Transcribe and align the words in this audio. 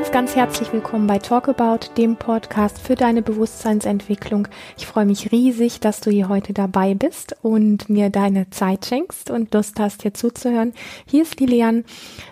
ganz, 0.00 0.12
ganz 0.12 0.34
herzlich 0.34 0.72
willkommen 0.72 1.06
bei 1.06 1.18
Talk 1.18 1.46
About, 1.50 1.92
dem 1.98 2.16
Podcast 2.16 2.78
für 2.78 2.94
deine 2.94 3.20
Bewusstseinsentwicklung. 3.20 4.48
Ich 4.78 4.86
freue 4.86 5.04
mich 5.04 5.30
riesig, 5.30 5.78
dass 5.80 6.00
du 6.00 6.10
hier 6.10 6.30
heute 6.30 6.54
dabei 6.54 6.94
bist 6.94 7.36
und 7.42 7.90
mir 7.90 8.08
deine 8.08 8.48
Zeit 8.48 8.86
schenkst 8.86 9.30
und 9.30 9.52
Lust 9.52 9.78
hast, 9.78 10.00
hier 10.00 10.14
zuzuhören. 10.14 10.72
Hier 11.04 11.20
ist 11.20 11.38
Lilian 11.38 11.84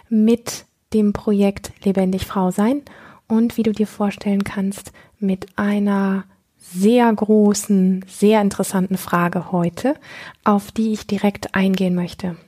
mit 0.09 0.65
dem 0.95 1.13
Projekt 1.13 1.73
Lebendig 1.85 2.25
Frau 2.25 2.51
sein 2.51 2.81
und 3.27 3.59
wie 3.59 3.65
du 3.65 3.73
dir 3.73 3.87
vorstellen 3.87 4.45
kannst, 4.45 4.93
mit 5.19 5.47
einer 5.57 6.25
sehr 6.57 7.13
großen, 7.13 8.03
sehr 8.09 8.41
interessanten 8.41 8.97
Frage 8.97 9.53
heute, 9.53 9.95
auf 10.43 10.73
die 10.73 10.95
ich 10.95 11.07
direkt 11.07 11.55
eingehen 11.55 11.95
möchte. 11.95 12.39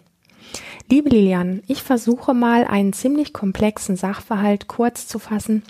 Liebe 0.91 1.09
Lilian, 1.09 1.63
ich 1.69 1.83
versuche 1.83 2.35
mal 2.35 2.65
einen 2.65 2.93
ziemlich 2.93 3.33
komplexen 3.33 3.97
Sachverhalt 3.97 4.67
kurz 4.67 5.07
zu 5.07 5.19
fassen, 5.19 5.63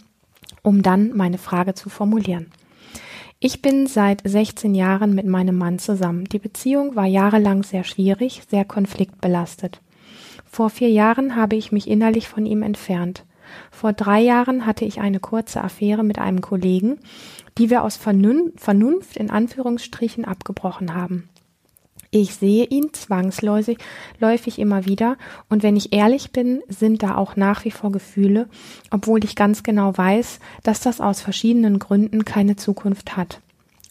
um 0.63 0.83
dann 0.83 1.17
meine 1.17 1.39
Frage 1.39 1.75
zu 1.75 1.91
formulieren. 1.91 2.51
Ich 3.39 3.63
bin 3.63 3.87
seit 3.87 4.21
16 4.25 4.75
Jahren 4.75 5.15
mit 5.15 5.27
meinem 5.27 5.57
Mann 5.57 5.79
zusammen. 5.79 6.25
Die 6.25 6.39
Beziehung 6.39 6.95
war 6.95 7.07
jahrelang 7.07 7.63
sehr 7.63 7.85
schwierig, 7.85 8.43
sehr 8.51 8.67
konfliktbelastet. 8.67 9.81
Vor 10.45 10.69
vier 10.69 10.91
Jahren 10.91 11.37
habe 11.37 11.57
ich 11.57 11.73
mich 11.73 11.89
innerlich 11.89 12.29
von 12.29 12.45
ihm 12.45 12.63
entfernt. 12.63 13.25
Vor 13.71 13.93
drei 13.93 14.21
Jahren 14.21 14.67
hatte 14.67 14.85
ich 14.85 15.01
eine 15.01 15.21
kurze 15.21 15.63
Affäre 15.63 16.05
mit 16.05 16.19
einem 16.19 16.41
Kollegen, 16.41 16.99
die 17.57 17.71
wir 17.71 17.83
aus 17.83 17.97
Vernunft 17.97 19.17
in 19.17 19.31
Anführungsstrichen 19.31 20.25
abgebrochen 20.25 20.95
haben. 20.95 21.29
Ich 22.13 22.35
sehe 22.35 22.65
ihn 22.65 22.93
zwangsläufig 22.93 23.79
läufig 24.19 24.59
immer 24.59 24.85
wieder 24.85 25.17
und 25.49 25.63
wenn 25.63 25.77
ich 25.77 25.93
ehrlich 25.93 26.33
bin, 26.33 26.61
sind 26.69 27.05
da 27.05 27.15
auch 27.15 27.37
nach 27.37 27.65
wie 27.65 27.71
vor 27.71 27.93
Gefühle, 27.93 28.49
obwohl 28.91 29.23
ich 29.23 29.37
ganz 29.37 29.63
genau 29.63 29.97
weiß, 29.97 30.41
dass 30.65 30.81
das 30.81 31.01
aus 31.01 31.21
verschiedenen 31.21 31.79
Gründen 31.79 32.25
keine 32.25 32.57
Zukunft 32.57 33.17
hat. 33.17 33.41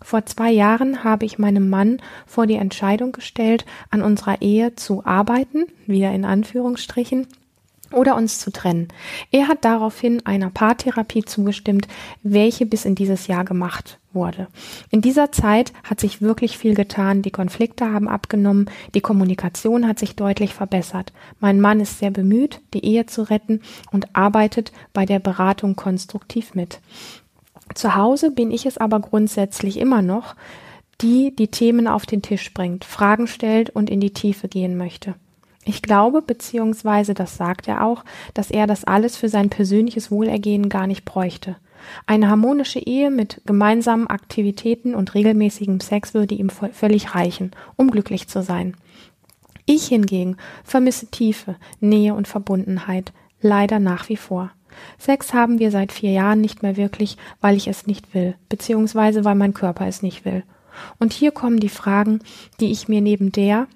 Vor 0.01 0.25
zwei 0.25 0.51
Jahren 0.51 1.05
habe 1.05 1.25
ich 1.25 1.39
meinem 1.39 1.69
Mann 1.69 2.01
vor 2.25 2.45
die 2.45 2.55
Entscheidung 2.55 3.13
gestellt, 3.13 3.65
an 3.89 4.01
unserer 4.01 4.41
Ehe 4.41 4.75
zu 4.75 5.05
arbeiten, 5.05 5.65
wieder 5.87 6.11
in 6.11 6.25
Anführungsstrichen, 6.25 7.25
oder 7.93 8.15
uns 8.15 8.39
zu 8.39 8.51
trennen. 8.51 8.87
Er 9.31 9.47
hat 9.47 9.65
daraufhin 9.65 10.25
einer 10.25 10.49
Paartherapie 10.49 11.23
zugestimmt, 11.23 11.87
welche 12.23 12.65
bis 12.65 12.85
in 12.85 12.95
dieses 12.95 13.27
Jahr 13.27 13.45
gemacht 13.45 13.99
wurde. 14.13 14.47
In 14.89 15.01
dieser 15.01 15.31
Zeit 15.31 15.73
hat 15.83 15.99
sich 15.99 16.21
wirklich 16.21 16.57
viel 16.57 16.73
getan, 16.73 17.21
die 17.21 17.31
Konflikte 17.31 17.91
haben 17.91 18.07
abgenommen, 18.07 18.69
die 18.95 19.01
Kommunikation 19.01 19.87
hat 19.87 19.99
sich 19.99 20.15
deutlich 20.15 20.53
verbessert. 20.53 21.13
Mein 21.39 21.61
Mann 21.61 21.79
ist 21.79 21.99
sehr 21.99 22.11
bemüht, 22.11 22.61
die 22.73 22.85
Ehe 22.85 23.05
zu 23.05 23.23
retten 23.23 23.61
und 23.91 24.15
arbeitet 24.15 24.71
bei 24.93 25.05
der 25.05 25.19
Beratung 25.19 25.75
konstruktiv 25.75 26.55
mit. 26.55 26.79
Zu 27.75 27.95
Hause 27.95 28.31
bin 28.31 28.51
ich 28.51 28.65
es 28.65 28.77
aber 28.77 28.99
grundsätzlich 28.99 29.77
immer 29.77 30.01
noch, 30.01 30.35
die 31.01 31.35
die 31.35 31.47
Themen 31.47 31.87
auf 31.87 32.05
den 32.05 32.21
Tisch 32.21 32.53
bringt, 32.53 32.83
Fragen 32.83 33.27
stellt 33.27 33.69
und 33.69 33.89
in 33.89 33.99
die 33.99 34.11
Tiefe 34.11 34.47
gehen 34.47 34.75
möchte. 34.75 35.15
Ich 35.69 35.83
glaube, 35.83 36.23
beziehungsweise 36.23 37.13
das 37.13 37.37
sagt 37.37 37.67
er 37.67 37.85
auch, 37.85 38.03
dass 38.33 38.49
er 38.49 38.65
das 38.65 38.85
alles 38.85 39.17
für 39.17 39.29
sein 39.29 39.51
persönliches 39.51 40.09
Wohlergehen 40.09 40.67
gar 40.67 40.87
nicht 40.87 41.05
bräuchte. 41.05 41.57
Eine 42.07 42.27
harmonische 42.27 42.79
Ehe 42.79 43.11
mit 43.11 43.43
gemeinsamen 43.45 44.07
Aktivitäten 44.07 44.95
und 44.95 45.13
regelmäßigem 45.13 45.79
Sex 45.79 46.15
würde 46.15 46.33
ihm 46.33 46.49
völlig 46.49 47.13
reichen, 47.13 47.51
um 47.75 47.91
glücklich 47.91 48.27
zu 48.27 48.41
sein. 48.41 48.75
Ich 49.67 49.89
hingegen 49.89 50.37
vermisse 50.63 51.05
Tiefe, 51.05 51.55
Nähe 51.79 52.15
und 52.15 52.27
Verbundenheit, 52.27 53.13
leider 53.39 53.77
nach 53.77 54.09
wie 54.09 54.17
vor. 54.17 54.49
Sex 54.97 55.35
haben 55.35 55.59
wir 55.59 55.69
seit 55.69 55.91
vier 55.91 56.13
Jahren 56.13 56.41
nicht 56.41 56.63
mehr 56.63 56.77
wirklich, 56.77 57.15
weil 57.41 57.55
ich 57.55 57.67
es 57.67 57.85
nicht 57.85 58.15
will, 58.15 58.33
beziehungsweise 58.49 59.23
weil 59.23 59.35
mein 59.35 59.53
Körper 59.53 59.85
es 59.85 60.01
nicht 60.01 60.25
will. 60.25 60.41
Und 60.97 61.13
hier 61.13 61.29
kommen 61.29 61.59
die 61.59 61.69
Fragen, 61.69 62.21
die 62.59 62.71
ich 62.71 62.87
mir 62.87 63.01
neben 63.01 63.31
der, 63.31 63.67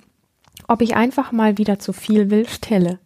ob 0.67 0.81
ich 0.81 0.95
einfach 0.95 1.31
mal 1.31 1.57
wieder 1.57 1.79
zu 1.79 1.93
viel 1.93 2.29
will, 2.29 2.47
stelle. 2.47 2.99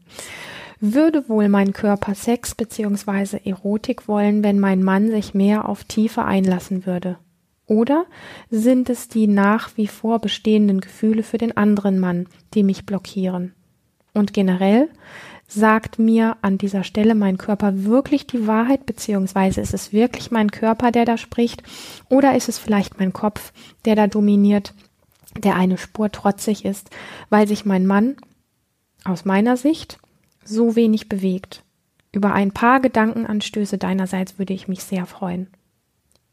Würde 0.79 1.27
wohl 1.27 1.49
mein 1.49 1.73
Körper 1.73 2.13
Sex 2.13 2.53
bzw. 2.53 3.39
Erotik 3.43 4.07
wollen, 4.07 4.43
wenn 4.43 4.59
mein 4.59 4.83
Mann 4.83 5.09
sich 5.09 5.33
mehr 5.33 5.67
auf 5.67 5.83
Tiefe 5.83 6.23
einlassen 6.23 6.85
würde? 6.85 7.17
Oder 7.65 8.05
sind 8.49 8.89
es 8.89 9.07
die 9.07 9.27
nach 9.27 9.71
wie 9.75 9.87
vor 9.87 10.19
bestehenden 10.19 10.79
Gefühle 10.79 11.23
für 11.23 11.37
den 11.37 11.57
anderen 11.57 11.99
Mann, 11.99 12.27
die 12.53 12.63
mich 12.63 12.85
blockieren? 12.85 13.53
Und 14.13 14.33
generell, 14.33 14.89
sagt 15.47 15.97
mir 15.97 16.37
an 16.41 16.57
dieser 16.57 16.83
Stelle 16.83 17.15
mein 17.15 17.37
Körper 17.37 17.83
wirklich 17.85 18.27
die 18.27 18.47
Wahrheit, 18.47 18.85
beziehungsweise 18.85 19.61
ist 19.61 19.73
es 19.73 19.93
wirklich 19.93 20.29
mein 20.29 20.51
Körper, 20.51 20.91
der 20.91 21.05
da 21.05 21.17
spricht, 21.17 21.63
oder 22.09 22.35
ist 22.35 22.49
es 22.49 22.57
vielleicht 22.57 22.99
mein 22.99 23.13
Kopf, 23.13 23.53
der 23.85 23.95
da 23.95 24.07
dominiert? 24.07 24.73
Der 25.35 25.55
eine 25.55 25.77
Spur 25.77 26.11
trotzig 26.11 26.65
ist, 26.65 26.89
weil 27.29 27.47
sich 27.47 27.65
mein 27.65 27.85
Mann 27.85 28.17
aus 29.03 29.25
meiner 29.25 29.57
Sicht 29.57 29.99
so 30.43 30.75
wenig 30.75 31.09
bewegt. 31.09 31.63
Über 32.11 32.33
ein 32.33 32.51
paar 32.51 32.79
Gedankenanstöße 32.79 33.77
deinerseits 33.77 34.39
würde 34.39 34.53
ich 34.53 34.67
mich 34.67 34.83
sehr 34.83 35.05
freuen. 35.05 35.47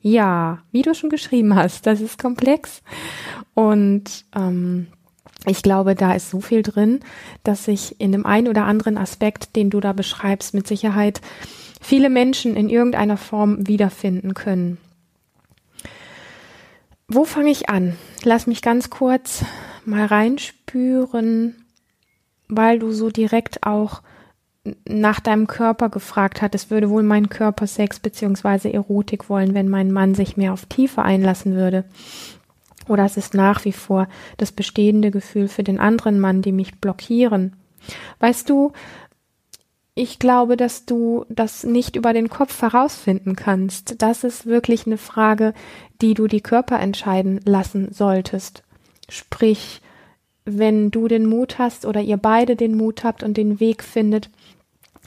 Ja, 0.01 0.63
wie 0.71 0.83
du 0.83 0.95
schon 0.95 1.11
geschrieben 1.11 1.55
hast, 1.55 1.87
das 1.87 2.01
ist 2.01 2.19
komplex 2.19 2.83
und 3.55 4.27
ähm, 4.37 4.89
ich 5.47 5.63
glaube, 5.63 5.95
da 5.95 6.15
ist 6.15 6.31
so 6.31 6.41
viel 6.41 6.63
drin, 6.63 7.01
dass 7.43 7.65
sich 7.65 8.01
in 8.01 8.13
dem 8.13 8.25
einen 8.25 8.49
oder 8.49 8.65
anderen 8.65 8.97
Aspekt, 8.97 9.57
den 9.57 9.71
du 9.71 9.81
da 9.81 9.93
beschreibst, 9.93 10.55
mit 10.55 10.67
Sicherheit 10.67 11.21
viele 11.81 12.09
Menschen 12.09 12.57
in 12.57 12.71
irgendeiner 12.71 13.17
Form 13.17 13.67
wiederfinden 13.67 14.35
können. 14.35 14.79
Wo 17.09 17.25
fange 17.25 17.51
ich 17.51 17.69
an? 17.69 17.97
Lass 18.23 18.47
mich 18.47 18.63
ganz 18.63 18.91
kurz 18.91 19.45
mal 19.85 20.07
reinspüren, 20.07 21.67
weil 22.49 22.79
du 22.79 22.93
so 22.93 23.11
direkt 23.11 23.67
auch 23.67 24.03
nach 24.89 25.21
deinem 25.21 25.47
Körper 25.47 25.91
gefragt 25.91 26.41
hattest, 26.41 26.71
würde 26.71 26.89
wohl 26.89 27.03
mein 27.03 27.29
Körper 27.29 27.67
Sex 27.67 28.01
beziehungsweise 28.01 28.73
Erotik 28.73 29.29
wollen, 29.29 29.53
wenn 29.53 29.69
mein 29.69 29.93
Mann 29.93 30.15
sich 30.15 30.39
mehr 30.39 30.55
auf 30.55 30.65
Tiefe 30.65 31.03
einlassen 31.03 31.55
würde. 31.55 31.85
Oder 32.89 33.05
es 33.05 33.17
ist 33.17 33.35
nach 33.35 33.65
wie 33.65 33.73
vor 33.73 34.09
das 34.39 34.53
bestehende 34.53 35.11
Gefühl 35.11 35.49
für 35.49 35.63
den 35.63 35.79
anderen 35.79 36.19
Mann, 36.19 36.41
die 36.41 36.53
mich 36.53 36.81
blockieren. 36.81 37.55
Weißt 38.19 38.49
du, 38.49 38.73
ich 39.95 40.19
glaube, 40.19 40.57
dass 40.57 40.87
du 40.87 41.25
das 41.29 41.63
nicht 41.63 41.95
über 41.95 42.13
den 42.13 42.29
Kopf 42.29 42.61
herausfinden 42.63 43.37
kannst. 43.37 44.03
Das 44.03 44.25
ist 44.25 44.47
wirklich 44.47 44.87
eine 44.87 44.99
Frage, 44.99 45.55
die 46.03 46.15
du 46.15 46.27
die 46.27 46.41
Körper 46.41 46.81
entscheiden 46.81 47.41
lassen 47.45 47.93
solltest. 47.93 48.65
Sprich, 49.09 49.81
wenn 50.45 50.91
du 50.91 51.07
den 51.07 51.27
Mut 51.27 51.59
hast 51.59 51.87
oder 51.87 52.01
ihr 52.01 52.17
beide 52.17 52.57
den 52.57 52.77
Mut 52.77 53.05
habt 53.05 53.23
und 53.23 53.37
den 53.37 53.61
Weg 53.61 53.85
findet, 53.85 54.31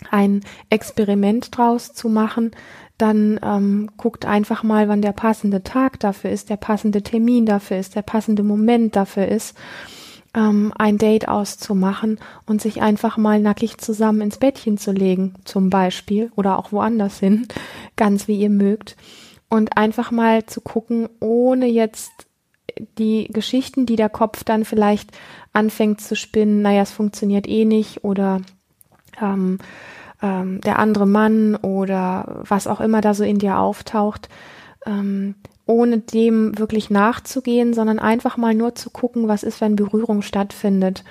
ein 0.10 0.42
Experiment 0.70 1.58
draus 1.58 1.94
zu 1.94 2.08
machen, 2.08 2.52
dann 2.98 3.40
ähm, 3.44 3.90
guckt 3.98 4.26
einfach 4.26 4.64
mal, 4.64 4.88
wann 4.88 5.02
der 5.02 5.12
passende 5.12 5.64
Tag 5.64 6.00
dafür 6.00 6.32
ist, 6.32 6.50
der 6.50 6.58
passende 6.58 7.04
Termin 7.04 7.46
dafür 7.46 7.78
ist, 7.78 7.96
der 7.96 8.02
passende 8.04 8.42
Moment 8.42 8.96
dafür 8.96 9.28
ist 9.28 9.56
ähm, 10.38 10.72
ein 10.78 11.00
Date 11.00 11.28
auszumachen 11.28 12.20
und 12.46 12.62
sich 12.62 12.82
einfach 12.82 13.18
mal 13.18 13.42
nackig 13.42 13.80
zusammen 13.80 14.22
ins 14.22 14.38
Bettchen 14.38 14.78
zu 14.78 14.92
legen, 14.92 15.34
zum 15.44 15.72
Beispiel, 15.72 16.32
oder 16.36 16.60
auch 16.60 16.72
woanders 16.72 17.20
hin, 17.20 17.48
ganz 17.96 18.28
wie 18.28 18.40
ihr 18.40 18.52
mögt. 18.52 18.96
Und 19.50 19.78
einfach 19.78 20.12
mal 20.12 20.46
zu 20.46 20.62
gucken, 20.62 21.10
ohne 21.20 21.66
jetzt 21.66 22.12
die 23.00 23.28
Geschichten, 23.32 23.88
die 23.88 23.96
der 23.96 24.10
Kopf 24.10 24.44
dann 24.44 24.64
vielleicht 24.64 25.10
anfängt 25.54 26.02
zu 26.02 26.16
spinnen, 26.16 26.62
naja, 26.62 26.84
es 26.84 26.92
funktioniert 26.92 27.48
eh 27.48 27.66
nicht 27.66 28.04
oder 28.04 28.42
ähm, 29.20 29.58
ähm, 30.22 30.62
der 30.62 30.78
andere 30.78 31.08
Mann 31.08 31.56
oder 31.56 32.44
was 32.48 32.68
auch 32.68 32.82
immer 32.82 33.02
da 33.02 33.16
so 33.16 33.24
in 33.24 33.40
dir 33.40 33.58
auftaucht, 33.58 34.30
ähm, 34.86 35.36
ohne 35.68 36.00
dem 36.00 36.58
wirklich 36.58 36.90
nachzugehen, 36.90 37.74
sondern 37.74 38.00
einfach 38.00 38.38
mal 38.38 38.56
nur 38.56 38.76
zu 38.76 38.90
gucken, 38.90 39.28
was 39.28 39.44
ist, 39.44 39.62
wenn 39.62 39.76
Berührung 39.76 40.22
stattfindet. 40.22 41.04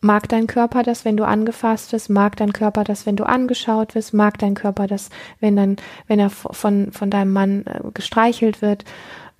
Mag 0.00 0.28
dein 0.28 0.46
Körper 0.46 0.82
das, 0.82 1.04
wenn 1.04 1.16
du 1.16 1.24
angefasst 1.24 1.92
wirst? 1.92 2.10
Mag 2.10 2.36
dein 2.36 2.52
Körper 2.52 2.84
das, 2.84 3.06
wenn 3.06 3.16
du 3.16 3.24
angeschaut 3.24 3.94
wirst? 3.94 4.14
Mag 4.14 4.38
dein 4.38 4.54
Körper 4.54 4.86
das, 4.86 5.08
wenn 5.40 5.56
dann, 5.56 5.76
wenn 6.06 6.18
er 6.18 6.30
von, 6.30 6.92
von 6.92 7.10
deinem 7.10 7.32
Mann 7.32 7.64
äh, 7.66 7.80
gestreichelt 7.92 8.62
wird? 8.62 8.84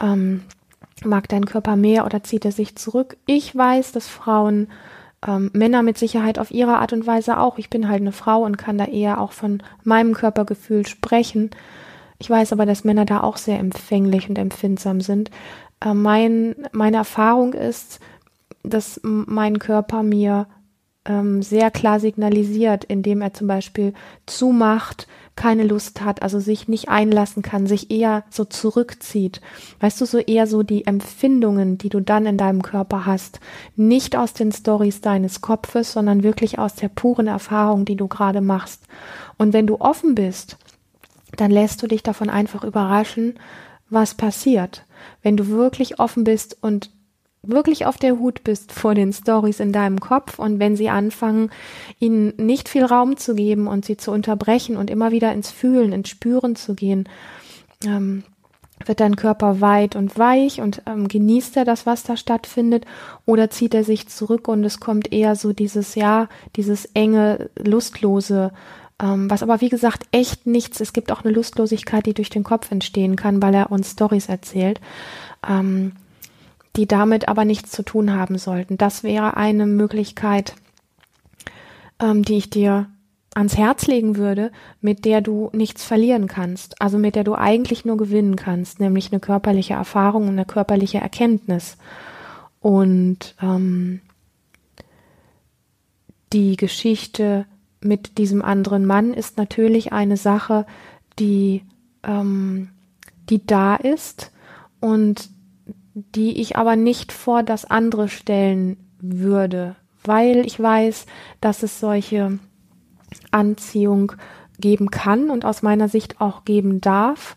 Ähm, 0.02 0.42
mag 1.04 1.28
dein 1.28 1.44
Körper 1.44 1.76
mehr 1.76 2.04
oder 2.06 2.22
zieht 2.22 2.44
er 2.44 2.52
sich 2.52 2.76
zurück? 2.76 3.16
Ich 3.26 3.54
weiß, 3.54 3.92
dass 3.92 4.08
Frauen, 4.08 4.68
ähm, 5.26 5.50
Männer 5.52 5.82
mit 5.82 5.98
Sicherheit 5.98 6.38
auf 6.38 6.50
ihre 6.50 6.78
Art 6.78 6.92
und 6.92 7.06
Weise 7.06 7.38
auch. 7.38 7.58
Ich 7.58 7.70
bin 7.70 7.88
halt 7.88 8.00
eine 8.00 8.12
Frau 8.12 8.42
und 8.42 8.56
kann 8.56 8.78
da 8.78 8.86
eher 8.86 9.20
auch 9.20 9.32
von 9.32 9.62
meinem 9.84 10.14
Körpergefühl 10.14 10.86
sprechen. 10.86 11.50
Ich 12.18 12.30
weiß 12.30 12.52
aber, 12.52 12.66
dass 12.66 12.84
Männer 12.84 13.04
da 13.04 13.22
auch 13.22 13.36
sehr 13.36 13.58
empfänglich 13.58 14.28
und 14.28 14.38
empfindsam 14.38 15.00
sind. 15.00 15.30
Äh, 15.80 15.94
mein, 15.94 16.54
meine 16.72 16.98
Erfahrung 16.98 17.52
ist, 17.52 18.00
dass 18.62 19.00
mein 19.02 19.58
Körper 19.58 20.02
mir 20.02 20.46
ähm, 21.04 21.42
sehr 21.42 21.70
klar 21.70 22.00
signalisiert, 22.00 22.84
indem 22.84 23.20
er 23.20 23.32
zum 23.32 23.46
Beispiel 23.46 23.92
zumacht, 24.26 25.06
keine 25.36 25.64
Lust 25.64 26.00
hat, 26.00 26.22
also 26.22 26.40
sich 26.40 26.66
nicht 26.66 26.88
einlassen 26.88 27.42
kann, 27.42 27.66
sich 27.66 27.90
eher 27.90 28.24
so 28.30 28.46
zurückzieht. 28.46 29.42
Weißt 29.80 30.00
du, 30.00 30.06
so 30.06 30.18
eher 30.18 30.46
so 30.46 30.62
die 30.62 30.86
Empfindungen, 30.86 31.76
die 31.76 31.90
du 31.90 32.00
dann 32.00 32.24
in 32.24 32.38
deinem 32.38 32.62
Körper 32.62 33.04
hast, 33.04 33.40
nicht 33.76 34.16
aus 34.16 34.32
den 34.32 34.50
Stories 34.50 35.02
deines 35.02 35.42
Kopfes, 35.42 35.92
sondern 35.92 36.22
wirklich 36.22 36.58
aus 36.58 36.74
der 36.74 36.88
puren 36.88 37.26
Erfahrung, 37.26 37.84
die 37.84 37.96
du 37.96 38.08
gerade 38.08 38.40
machst. 38.40 38.84
Und 39.36 39.52
wenn 39.52 39.66
du 39.66 39.78
offen 39.78 40.14
bist, 40.14 40.56
dann 41.36 41.50
lässt 41.50 41.82
du 41.82 41.86
dich 41.86 42.02
davon 42.02 42.30
einfach 42.30 42.64
überraschen, 42.64 43.34
was 43.90 44.14
passiert. 44.14 44.84
Wenn 45.22 45.36
du 45.36 45.48
wirklich 45.48 45.98
offen 46.00 46.24
bist 46.24 46.56
und 46.60 46.90
wirklich 47.42 47.86
auf 47.86 47.96
der 47.96 48.18
Hut 48.18 48.42
bist 48.44 48.72
vor 48.72 48.94
den 48.94 49.12
Stories 49.12 49.60
in 49.60 49.72
deinem 49.72 50.00
Kopf 50.00 50.38
und 50.38 50.58
wenn 50.58 50.76
sie 50.76 50.88
anfangen, 50.88 51.50
ihnen 51.98 52.34
nicht 52.36 52.68
viel 52.68 52.84
Raum 52.84 53.16
zu 53.16 53.34
geben 53.34 53.66
und 53.66 53.84
sie 53.84 53.96
zu 53.96 54.10
unterbrechen 54.10 54.76
und 54.76 54.90
immer 54.90 55.12
wieder 55.12 55.32
ins 55.32 55.50
Fühlen, 55.50 55.92
ins 55.92 56.08
Spüren 56.08 56.56
zu 56.56 56.74
gehen, 56.74 57.08
ähm, 57.84 58.24
wird 58.84 59.00
dein 59.00 59.16
Körper 59.16 59.60
weit 59.60 59.96
und 59.96 60.18
weich 60.18 60.60
und 60.60 60.82
ähm, 60.86 61.08
genießt 61.08 61.56
er 61.56 61.64
das, 61.64 61.86
was 61.86 62.02
da 62.02 62.16
stattfindet, 62.16 62.84
oder 63.24 63.48
zieht 63.48 63.74
er 63.74 63.84
sich 63.84 64.08
zurück 64.08 64.48
und 64.48 64.64
es 64.64 64.80
kommt 64.80 65.12
eher 65.12 65.34
so 65.34 65.52
dieses, 65.52 65.94
ja, 65.94 66.28
dieses 66.56 66.84
enge, 66.86 67.48
lustlose, 67.58 68.52
ähm, 69.02 69.30
was 69.30 69.42
aber 69.42 69.60
wie 69.60 69.68
gesagt 69.68 70.06
echt 70.12 70.46
nichts, 70.46 70.80
es 70.80 70.92
gibt 70.92 71.12
auch 71.12 71.24
eine 71.24 71.34
Lustlosigkeit, 71.34 72.06
die 72.06 72.14
durch 72.14 72.30
den 72.30 72.44
Kopf 72.44 72.70
entstehen 72.70 73.16
kann, 73.16 73.42
weil 73.42 73.54
er 73.54 73.70
uns 73.70 73.92
Stories 73.92 74.28
erzählt. 74.28 74.80
Ähm, 75.46 75.92
die 76.76 76.86
damit 76.86 77.28
aber 77.28 77.44
nichts 77.44 77.70
zu 77.70 77.82
tun 77.82 78.12
haben 78.12 78.38
sollten. 78.38 78.76
Das 78.76 79.02
wäre 79.02 79.36
eine 79.36 79.66
Möglichkeit, 79.66 80.54
ähm, 82.00 82.22
die 82.22 82.36
ich 82.36 82.50
dir 82.50 82.86
ans 83.34 83.56
Herz 83.56 83.86
legen 83.86 84.16
würde, 84.16 84.50
mit 84.80 85.04
der 85.04 85.20
du 85.20 85.50
nichts 85.52 85.84
verlieren 85.84 86.26
kannst, 86.26 86.80
also 86.80 86.98
mit 86.98 87.16
der 87.16 87.24
du 87.24 87.34
eigentlich 87.34 87.84
nur 87.84 87.96
gewinnen 87.96 88.36
kannst, 88.36 88.80
nämlich 88.80 89.12
eine 89.12 89.20
körperliche 89.20 89.74
Erfahrung 89.74 90.22
und 90.24 90.30
eine 90.30 90.46
körperliche 90.46 90.98
Erkenntnis. 90.98 91.76
Und 92.60 93.34
ähm, 93.42 94.00
die 96.32 96.56
Geschichte 96.56 97.46
mit 97.86 98.18
diesem 98.18 98.42
anderen 98.42 98.86
Mann 98.86 99.14
ist 99.14 99.36
natürlich 99.36 99.92
eine 99.92 100.16
Sache, 100.16 100.66
die, 101.18 101.62
ähm, 102.02 102.70
die 103.28 103.46
da 103.46 103.76
ist 103.76 104.32
und 104.80 105.30
die 105.94 106.40
ich 106.40 106.56
aber 106.56 106.76
nicht 106.76 107.12
vor 107.12 107.42
das 107.42 107.64
andere 107.64 108.08
stellen 108.08 108.76
würde, 109.00 109.76
weil 110.04 110.44
ich 110.46 110.60
weiß, 110.60 111.06
dass 111.40 111.62
es 111.62 111.80
solche 111.80 112.38
Anziehung 113.30 114.12
geben 114.58 114.90
kann 114.90 115.30
und 115.30 115.44
aus 115.44 115.62
meiner 115.62 115.88
Sicht 115.88 116.20
auch 116.20 116.44
geben 116.44 116.80
darf, 116.80 117.36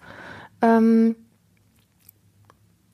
ähm, 0.61 1.15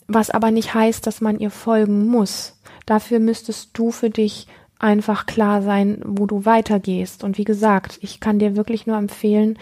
was 0.08 0.30
aber 0.30 0.52
nicht 0.52 0.74
heißt, 0.74 1.08
dass 1.08 1.22
man 1.22 1.40
ihr 1.40 1.52
folgen 1.52 2.08
muss. 2.08 2.60
Dafür 2.86 3.20
müsstest 3.20 3.72
du 3.78 3.92
für 3.92 4.12
dich 4.12 4.48
einfach 4.80 5.26
klar 5.26 5.62
sein, 5.62 6.02
wo 6.04 6.26
du 6.26 6.46
weitergehst. 6.46 7.24
Und 7.24 7.38
wie 7.38 7.44
gesagt, 7.44 7.98
ich 8.02 8.20
kann 8.20 8.40
dir 8.40 8.56
wirklich 8.56 8.88
nur 8.88 8.98
empfehlen, 8.98 9.58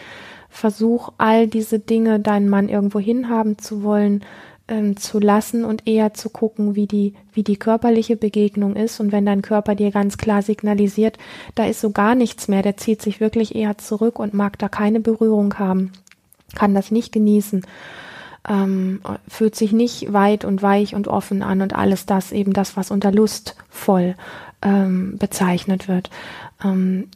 versuch 0.50 1.12
all 1.18 1.48
diese 1.48 1.80
Dinge, 1.80 2.20
deinen 2.20 2.50
Mann 2.50 2.70
irgendwo 2.70 3.00
hinhaben 3.00 3.58
zu 3.58 3.84
wollen, 3.84 4.24
ähm, 4.68 4.98
zu 4.98 5.20
lassen 5.20 5.66
und 5.66 5.88
eher 5.88 6.14
zu 6.14 6.30
gucken, 6.30 6.76
wie 6.76 6.88
die, 6.88 7.14
wie 7.34 7.44
die 7.44 7.58
körperliche 7.58 8.16
Begegnung 8.16 8.76
ist. 8.76 9.00
Und 9.00 9.12
wenn 9.12 9.26
dein 9.26 9.42
Körper 9.42 9.76
dir 9.76 9.92
ganz 9.92 10.18
klar 10.18 10.42
signalisiert, 10.42 11.18
da 11.56 11.66
ist 11.66 11.82
so 11.82 11.92
gar 11.92 12.16
nichts 12.16 12.48
mehr, 12.48 12.62
der 12.62 12.78
zieht 12.78 13.02
sich 13.02 13.20
wirklich 13.20 13.56
eher 13.56 13.78
zurück 13.78 14.20
und 14.20 14.34
mag 14.34 14.58
da 14.60 14.70
keine 14.70 15.00
Berührung 15.00 15.58
haben, 15.60 15.92
kann 16.56 16.74
das 16.74 16.92
nicht 16.92 17.12
genießen, 17.12 17.66
ähm, 18.48 19.02
fühlt 19.28 19.56
sich 19.56 19.72
nicht 19.74 20.14
weit 20.14 20.46
und 20.46 20.62
weich 20.62 20.96
und 20.96 21.08
offen 21.08 21.42
an 21.42 21.62
und 21.62 21.74
alles 21.76 22.06
das 22.06 22.32
eben 22.32 22.54
das, 22.54 22.78
was 22.78 22.92
unter 22.92 23.12
lustvoll 23.12 24.16
ähm, 24.64 25.18
bezeichnet 25.18 25.88
wird. 25.88 26.10
Ähm, 26.64 27.10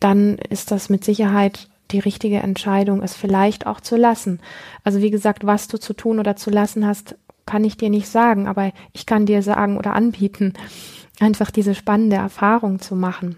dann 0.00 0.38
ist 0.50 0.70
das 0.70 0.88
mit 0.88 1.04
Sicherheit 1.04 1.68
die 1.90 1.98
richtige 1.98 2.38
Entscheidung, 2.38 3.02
es 3.02 3.14
vielleicht 3.14 3.66
auch 3.66 3.80
zu 3.80 3.96
lassen. 3.96 4.40
Also 4.84 5.00
wie 5.00 5.10
gesagt, 5.10 5.44
was 5.44 5.68
du 5.68 5.78
zu 5.78 5.92
tun 5.92 6.18
oder 6.18 6.36
zu 6.36 6.50
lassen 6.50 6.86
hast, 6.86 7.16
kann 7.44 7.64
ich 7.64 7.76
dir 7.76 7.90
nicht 7.90 8.08
sagen, 8.08 8.46
aber 8.46 8.72
ich 8.92 9.04
kann 9.04 9.26
dir 9.26 9.42
sagen 9.42 9.76
oder 9.76 9.94
anbieten, 9.94 10.54
einfach 11.20 11.50
diese 11.50 11.74
spannende 11.74 12.16
Erfahrung 12.16 12.80
zu 12.80 12.94
machen. 12.94 13.36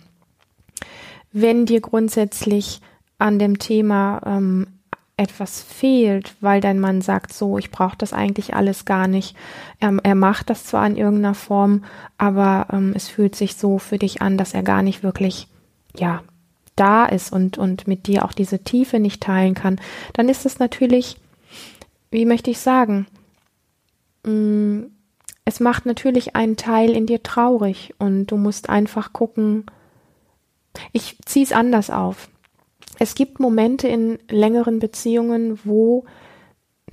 Wenn 1.33 1.67
dir 1.67 1.81
grundsätzlich 1.81 2.81
an 3.19 3.39
dem 3.39 3.59
Thema 3.59 4.21
ähm, 4.25 4.67
etwas 5.17 5.63
fehlt, 5.63 6.35
weil 6.41 6.61
dein 6.61 6.81
Mann 6.81 7.01
sagt, 7.01 7.33
so, 7.33 7.57
ich 7.59 7.71
brauche 7.71 7.97
das 7.97 8.13
eigentlich 8.13 8.55
alles 8.55 8.85
gar 8.85 9.07
nicht. 9.07 9.37
Er, 9.79 9.97
er, 10.03 10.15
macht 10.17 10.51
das 10.51 10.65
zwar 10.65 10.87
in 10.87 10.97
irgendeiner 10.97 11.35
Form, 11.35 11.85
aber 12.19 12.67
ähm, 12.73 12.93
es 12.97 13.09
fühlt 13.09 13.37
sich 13.37 13.55
so 13.57 13.79
für 13.79 13.99
dich 13.99 14.23
an, 14.23 14.37
dass 14.37 14.55
er 14.55 14.65
gar 14.65 14.83
nicht 14.83 15.03
wirklich, 15.05 15.47
ja, 15.97 16.23
da 16.75 17.07
ist 17.07 17.33
und, 17.33 17.59
und 17.59 17.87
mit 17.87 18.09
dir 18.09 18.25
auch 18.25 18.33
diese 18.33 18.59
Tiefe 18.65 18.99
nicht 18.99 19.23
teilen 19.23 19.55
kann, 19.55 19.81
dann 20.15 20.29
ist 20.29 20.45
es 20.47 20.59
natürlich, 20.59 21.17
wie 22.11 22.27
möchte 22.27 22.51
ich 22.51 22.59
sagen, 22.59 23.07
mm, 24.25 24.83
es 25.45 25.61
macht 25.61 25.87
natürlich 25.87 26.35
einen 26.35 26.57
Teil 26.57 26.91
in 26.91 27.07
dir 27.07 27.23
traurig 27.23 27.95
und 27.99 28.27
du 28.27 28.37
musst 28.37 28.69
einfach 28.69 29.13
gucken, 29.13 29.67
ich 30.93 31.17
ziehe 31.25 31.45
es 31.45 31.53
anders 31.53 31.91
auf. 31.91 32.29
Es 32.99 33.15
gibt 33.15 33.41
Momente 33.41 33.89
in 33.89 34.19
längeren 34.29 34.79
Beziehungen, 34.79 35.59
wo 35.65 36.05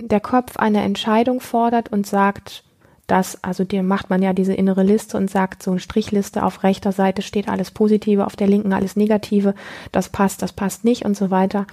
der 0.00 0.20
Kopf 0.20 0.56
eine 0.56 0.82
Entscheidung 0.82 1.40
fordert 1.40 1.92
und 1.92 2.06
sagt, 2.06 2.64
das, 3.06 3.42
also 3.42 3.64
dir 3.64 3.82
macht 3.82 4.10
man 4.10 4.22
ja 4.22 4.32
diese 4.32 4.54
innere 4.54 4.84
Liste 4.84 5.16
und 5.16 5.30
sagt 5.30 5.62
so 5.62 5.72
eine 5.72 5.80
Strichliste 5.80 6.42
auf 6.42 6.62
rechter 6.62 6.92
Seite 6.92 7.20
steht 7.20 7.48
alles 7.48 7.70
Positive, 7.70 8.24
auf 8.24 8.36
der 8.36 8.46
linken 8.46 8.72
alles 8.72 8.96
Negative, 8.96 9.54
das 9.90 10.08
passt, 10.08 10.40
das 10.40 10.52
passt 10.52 10.84
nicht 10.84 11.04
und 11.04 11.16
so 11.16 11.30
weiter. 11.30 11.66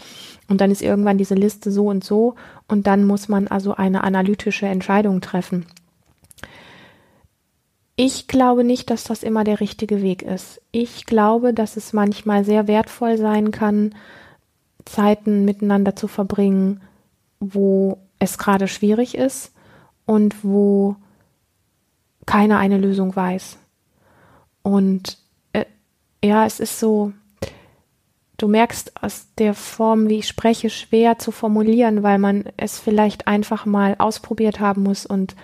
Und 0.50 0.60
dann 0.60 0.72
ist 0.72 0.82
irgendwann 0.82 1.18
diese 1.18 1.36
Liste 1.36 1.72
so 1.72 1.88
und 1.88 2.04
so 2.04 2.36
und 2.68 2.88
dann 2.88 3.06
muss 3.06 3.30
man 3.30 3.48
also 3.48 3.76
eine 3.76 4.04
analytische 4.04 4.66
Entscheidung 4.66 5.22
treffen. 5.22 5.66
Ich 8.02 8.30
glaube 8.30 8.64
nicht, 8.64 8.92
dass 8.92 9.04
das 9.04 9.24
immer 9.24 9.44
der 9.44 9.60
richtige 9.60 10.02
Weg 10.02 10.22
ist. 10.22 10.62
Ich 10.72 11.06
glaube, 11.06 11.54
dass 11.54 11.76
es 11.76 11.92
manchmal 11.92 12.46
sehr 12.46 12.66
wertvoll 12.66 13.18
sein 13.18 13.52
kann, 13.52 13.94
Zeiten 14.86 15.44
miteinander 15.44 15.98
zu 15.98 16.08
verbringen, 16.08 16.80
wo 17.42 17.98
es 18.18 18.38
gerade 18.38 18.70
schwierig 18.70 19.18
ist 19.18 19.52
und 20.06 20.46
wo 20.46 20.96
keiner 22.26 22.58
eine 22.58 22.78
Lösung 22.78 23.14
weiß. 23.18 23.58
Und 24.64 25.18
äh, 25.52 25.66
ja, 26.24 26.46
es 26.46 26.62
ist 26.62 26.80
so, 26.80 27.12
du 28.38 28.48
merkst 28.48 29.04
aus 29.04 29.28
der 29.38 29.54
Form, 29.54 30.08
wie 30.08 30.20
ich 30.20 30.28
spreche, 30.30 30.70
schwer 30.70 31.20
zu 31.20 31.32
formulieren, 31.32 32.02
weil 32.02 32.18
man 32.18 32.46
es 32.56 32.80
vielleicht 32.80 33.28
einfach 33.28 33.66
mal 33.66 33.98
ausprobiert 33.98 34.62
haben 34.62 34.84
muss 34.84 35.06
und 35.06 35.36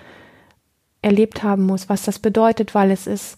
erlebt 1.06 1.44
haben 1.44 1.64
muss, 1.64 1.88
was 1.88 2.04
das 2.04 2.20
bedeutet, 2.20 2.76
weil 2.76 2.92
es 2.92 3.08
ist 3.08 3.38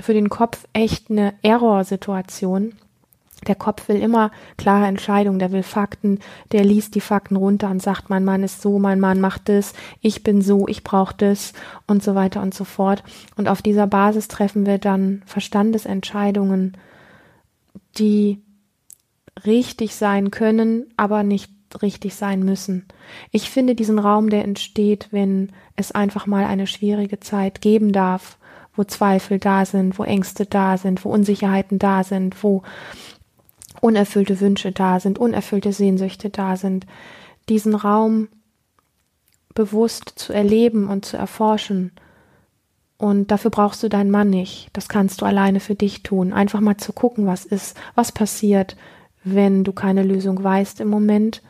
für 0.00 0.14
den 0.14 0.28
Kopf 0.28 0.66
echt 0.72 1.10
eine 1.10 1.34
Error-Situation 1.42 2.72
der 3.46 3.54
Kopf 3.54 3.88
will 3.88 3.96
immer 3.96 4.30
klare 4.56 4.86
Entscheidungen, 4.86 5.38
der 5.38 5.52
will 5.52 5.62
Fakten, 5.62 6.18
der 6.52 6.64
liest 6.64 6.94
die 6.94 7.00
Fakten 7.00 7.36
runter 7.36 7.70
und 7.70 7.80
sagt, 7.80 8.10
mein 8.10 8.24
Mann 8.24 8.42
ist 8.42 8.60
so, 8.60 8.78
mein 8.78 9.00
Mann 9.00 9.20
macht 9.20 9.48
das, 9.48 9.72
ich 10.00 10.22
bin 10.22 10.42
so, 10.42 10.68
ich 10.68 10.84
brauche 10.84 11.14
das 11.16 11.52
und 11.86 12.02
so 12.02 12.14
weiter 12.14 12.42
und 12.42 12.54
so 12.54 12.64
fort. 12.64 13.02
Und 13.36 13.48
auf 13.48 13.62
dieser 13.62 13.86
Basis 13.86 14.28
treffen 14.28 14.66
wir 14.66 14.78
dann 14.78 15.22
Verstandesentscheidungen, 15.26 16.76
die 17.96 18.42
richtig 19.46 19.94
sein 19.94 20.30
können, 20.30 20.92
aber 20.96 21.22
nicht 21.22 21.50
richtig 21.82 22.14
sein 22.14 22.42
müssen. 22.44 22.86
Ich 23.30 23.50
finde 23.50 23.74
diesen 23.74 23.98
Raum, 23.98 24.30
der 24.30 24.44
entsteht, 24.44 25.08
wenn 25.10 25.52
es 25.76 25.92
einfach 25.92 26.26
mal 26.26 26.44
eine 26.44 26.66
schwierige 26.66 27.20
Zeit 27.20 27.60
geben 27.60 27.92
darf, 27.92 28.38
wo 28.74 28.84
Zweifel 28.84 29.38
da 29.38 29.64
sind, 29.64 29.98
wo 29.98 30.04
Ängste 30.04 30.46
da 30.46 30.76
sind, 30.76 31.04
wo 31.04 31.10
Unsicherheiten 31.10 31.78
da 31.78 32.04
sind, 32.04 32.42
wo 32.42 32.62
unerfüllte 33.80 34.40
Wünsche 34.40 34.72
da 34.72 35.00
sind, 35.00 35.18
unerfüllte 35.18 35.72
Sehnsüchte 35.72 36.30
da 36.30 36.56
sind, 36.56 36.86
diesen 37.48 37.74
Raum 37.74 38.28
bewusst 39.54 40.12
zu 40.16 40.32
erleben 40.32 40.88
und 40.88 41.04
zu 41.04 41.16
erforschen. 41.16 41.92
Und 42.98 43.30
dafür 43.30 43.50
brauchst 43.50 43.82
du 43.82 43.88
deinen 43.88 44.10
Mann 44.10 44.30
nicht. 44.30 44.68
Das 44.74 44.88
kannst 44.88 45.20
du 45.22 45.26
alleine 45.26 45.60
für 45.60 45.74
dich 45.74 46.02
tun. 46.02 46.32
Einfach 46.32 46.60
mal 46.60 46.76
zu 46.76 46.92
gucken, 46.92 47.26
was 47.26 47.46
ist, 47.46 47.76
was 47.94 48.12
passiert, 48.12 48.76
wenn 49.24 49.64
du 49.64 49.72
keine 49.72 50.02
Lösung 50.02 50.42
weißt 50.42 50.80
im 50.80 50.88
Moment 50.88 51.42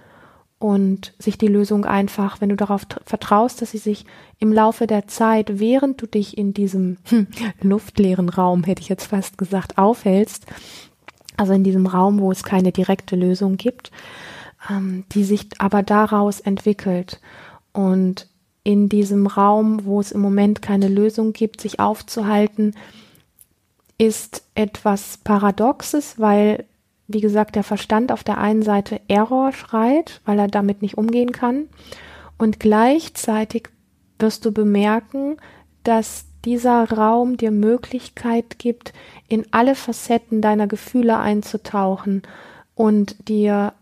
und 0.60 1.14
sich 1.18 1.38
die 1.38 1.48
Lösung 1.48 1.86
einfach, 1.86 2.40
wenn 2.40 2.50
du 2.50 2.56
darauf 2.56 2.82
vertraust, 3.06 3.62
dass 3.62 3.72
sie 3.72 3.78
sich 3.78 4.04
im 4.38 4.52
Laufe 4.52 4.86
der 4.86 5.08
Zeit, 5.08 5.58
während 5.58 6.00
du 6.00 6.06
dich 6.06 6.36
in 6.38 6.52
diesem 6.52 6.98
hm, 7.04 7.26
luftleeren 7.62 8.28
Raum, 8.28 8.62
hätte 8.64 8.82
ich 8.82 8.90
jetzt 8.90 9.06
fast 9.06 9.38
gesagt, 9.38 9.78
aufhältst, 9.78 10.44
also 11.38 11.54
in 11.54 11.64
diesem 11.64 11.86
Raum, 11.86 12.20
wo 12.20 12.30
es 12.30 12.44
keine 12.44 12.72
direkte 12.72 13.16
Lösung 13.16 13.56
gibt, 13.56 13.90
ähm, 14.68 15.04
die 15.12 15.24
sich 15.24 15.48
aber 15.58 15.82
daraus 15.82 16.40
entwickelt. 16.40 17.20
Und 17.72 18.28
in 18.62 18.90
diesem 18.90 19.26
Raum, 19.26 19.86
wo 19.86 19.98
es 19.98 20.12
im 20.12 20.20
Moment 20.20 20.60
keine 20.60 20.88
Lösung 20.88 21.32
gibt, 21.32 21.62
sich 21.62 21.80
aufzuhalten, 21.80 22.74
ist 23.96 24.44
etwas 24.54 25.18
Paradoxes, 25.24 26.18
weil, 26.18 26.66
wie 27.12 27.20
gesagt, 27.20 27.56
der 27.56 27.64
Verstand 27.64 28.12
auf 28.12 28.24
der 28.24 28.38
einen 28.38 28.62
Seite 28.62 29.00
Error 29.08 29.52
schreit, 29.52 30.20
weil 30.24 30.38
er 30.38 30.48
damit 30.48 30.82
nicht 30.82 30.98
umgehen 30.98 31.32
kann. 31.32 31.68
Und 32.38 32.60
gleichzeitig 32.60 33.68
wirst 34.18 34.44
du 34.44 34.52
bemerken, 34.52 35.36
dass 35.82 36.26
dieser 36.44 36.90
Raum 36.90 37.36
dir 37.36 37.50
Möglichkeit 37.50 38.58
gibt, 38.58 38.92
in 39.28 39.44
alle 39.50 39.74
Facetten 39.74 40.40
deiner 40.40 40.66
Gefühle 40.66 41.18
einzutauchen 41.18 42.22
und 42.74 43.28
dir 43.28 43.74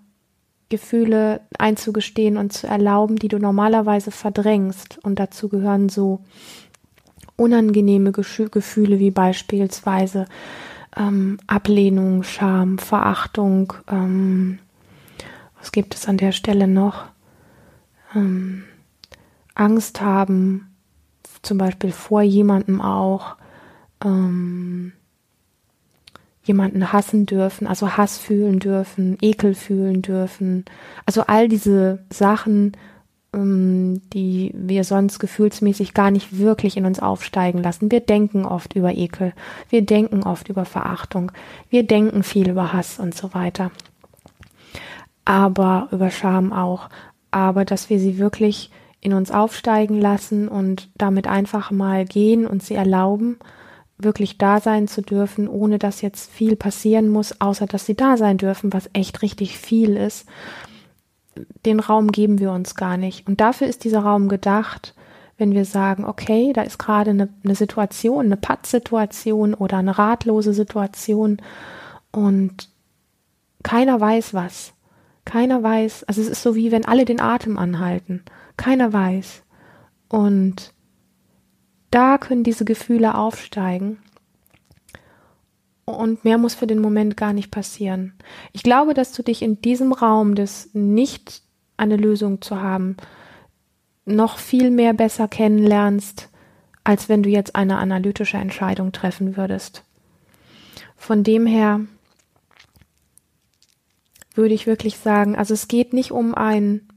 Gefühle 0.68 1.40
einzugestehen 1.58 2.36
und 2.36 2.52
zu 2.52 2.66
erlauben, 2.66 3.16
die 3.16 3.28
du 3.28 3.38
normalerweise 3.38 4.10
verdrängst. 4.10 4.98
Und 5.02 5.18
dazu 5.18 5.48
gehören 5.48 5.88
so 5.88 6.20
unangenehme 7.36 8.12
Gefühle 8.12 8.98
wie 8.98 9.10
beispielsweise 9.10 10.26
ähm, 10.96 11.38
Ablehnung, 11.46 12.22
Scham, 12.22 12.78
Verachtung. 12.78 13.72
Ähm, 13.88 14.58
was 15.58 15.72
gibt 15.72 15.94
es 15.94 16.08
an 16.08 16.16
der 16.16 16.32
Stelle 16.32 16.68
noch? 16.68 17.06
Ähm, 18.14 18.64
Angst 19.54 20.00
haben, 20.00 20.74
zum 21.42 21.58
Beispiel 21.58 21.92
vor 21.92 22.22
jemandem 22.22 22.80
auch. 22.80 23.36
Ähm, 24.04 24.92
jemanden 26.48 26.92
hassen 26.92 27.26
dürfen, 27.26 27.66
also 27.66 27.96
Hass 27.96 28.18
fühlen 28.18 28.58
dürfen, 28.58 29.18
Ekel 29.20 29.54
fühlen 29.54 30.02
dürfen. 30.02 30.64
Also 31.04 31.22
all 31.26 31.46
diese 31.46 32.04
Sachen, 32.10 32.72
die 33.44 34.52
wir 34.54 34.84
sonst 34.84 35.18
gefühlsmäßig 35.18 35.94
gar 35.94 36.10
nicht 36.10 36.38
wirklich 36.38 36.76
in 36.76 36.84
uns 36.84 37.00
aufsteigen 37.00 37.62
lassen. 37.62 37.90
Wir 37.90 38.00
denken 38.00 38.44
oft 38.44 38.74
über 38.74 38.96
Ekel, 38.96 39.32
wir 39.68 39.82
denken 39.82 40.22
oft 40.22 40.48
über 40.48 40.64
Verachtung, 40.64 41.32
wir 41.70 41.82
denken 41.82 42.22
viel 42.22 42.48
über 42.50 42.72
Hass 42.72 42.98
und 42.98 43.14
so 43.14 43.34
weiter. 43.34 43.70
Aber 45.24 45.88
über 45.90 46.10
Scham 46.10 46.52
auch. 46.52 46.88
Aber 47.30 47.64
dass 47.64 47.90
wir 47.90 47.98
sie 47.98 48.18
wirklich 48.18 48.70
in 49.00 49.12
uns 49.12 49.30
aufsteigen 49.30 50.00
lassen 50.00 50.48
und 50.48 50.88
damit 50.96 51.26
einfach 51.26 51.70
mal 51.70 52.04
gehen 52.04 52.46
und 52.46 52.62
sie 52.62 52.74
erlauben 52.74 53.38
wirklich 53.98 54.38
da 54.38 54.60
sein 54.60 54.88
zu 54.88 55.02
dürfen, 55.02 55.48
ohne 55.48 55.78
dass 55.78 56.02
jetzt 56.02 56.30
viel 56.30 56.56
passieren 56.56 57.08
muss, 57.08 57.40
außer 57.40 57.66
dass 57.66 57.84
sie 57.84 57.96
da 57.96 58.16
sein 58.16 58.38
dürfen, 58.38 58.72
was 58.72 58.88
echt 58.92 59.22
richtig 59.22 59.58
viel 59.58 59.96
ist. 59.96 60.26
Den 61.64 61.80
Raum 61.80 62.12
geben 62.12 62.38
wir 62.38 62.52
uns 62.52 62.74
gar 62.74 62.96
nicht. 62.96 63.26
Und 63.26 63.40
dafür 63.40 63.66
ist 63.66 63.84
dieser 63.84 64.00
Raum 64.00 64.28
gedacht, 64.28 64.94
wenn 65.36 65.54
wir 65.54 65.64
sagen, 65.64 66.04
okay, 66.04 66.52
da 66.52 66.62
ist 66.62 66.78
gerade 66.78 67.10
eine, 67.10 67.28
eine 67.44 67.54
Situation, 67.54 68.26
eine 68.26 68.36
Pattsituation 68.36 69.54
oder 69.54 69.78
eine 69.78 69.96
ratlose 69.96 70.52
Situation 70.52 71.40
und 72.10 72.68
keiner 73.62 74.00
weiß 74.00 74.34
was. 74.34 74.72
Keiner 75.24 75.62
weiß, 75.62 76.04
also 76.04 76.20
es 76.22 76.28
ist 76.28 76.42
so 76.42 76.54
wie 76.54 76.72
wenn 76.72 76.86
alle 76.86 77.04
den 77.04 77.20
Atem 77.20 77.58
anhalten. 77.58 78.22
Keiner 78.56 78.92
weiß. 78.92 79.42
Und 80.08 80.72
da 81.90 82.18
können 82.18 82.44
diese 82.44 82.64
Gefühle 82.64 83.14
aufsteigen. 83.14 83.98
Und 85.88 86.24
mehr 86.24 86.38
muss 86.38 86.54
für 86.54 86.66
den 86.66 86.80
Moment 86.80 87.16
gar 87.16 87.32
nicht 87.32 87.50
passieren. 87.50 88.14
Ich 88.52 88.62
glaube, 88.62 88.94
dass 88.94 89.12
du 89.12 89.22
dich 89.22 89.42
in 89.42 89.60
diesem 89.60 89.92
Raum 89.92 90.34
des 90.34 90.70
nicht 90.72 91.42
eine 91.76 91.96
Lösung 91.96 92.42
zu 92.42 92.60
haben, 92.60 92.96
noch 94.04 94.38
viel 94.38 94.70
mehr 94.70 94.94
besser 94.94 95.28
kennenlernst, 95.28 96.28
als 96.84 97.08
wenn 97.08 97.22
du 97.22 97.28
jetzt 97.28 97.54
eine 97.54 97.78
analytische 97.78 98.38
Entscheidung 98.38 98.92
treffen 98.92 99.36
würdest. 99.36 99.84
Von 100.96 101.22
dem 101.22 101.46
her 101.46 101.80
würde 104.34 104.54
ich 104.54 104.66
wirklich 104.66 104.98
sagen, 104.98 105.36
also 105.36 105.54
es 105.54 105.68
geht 105.68 105.92
nicht 105.92 106.12
um 106.12 106.34
ein 106.34 106.88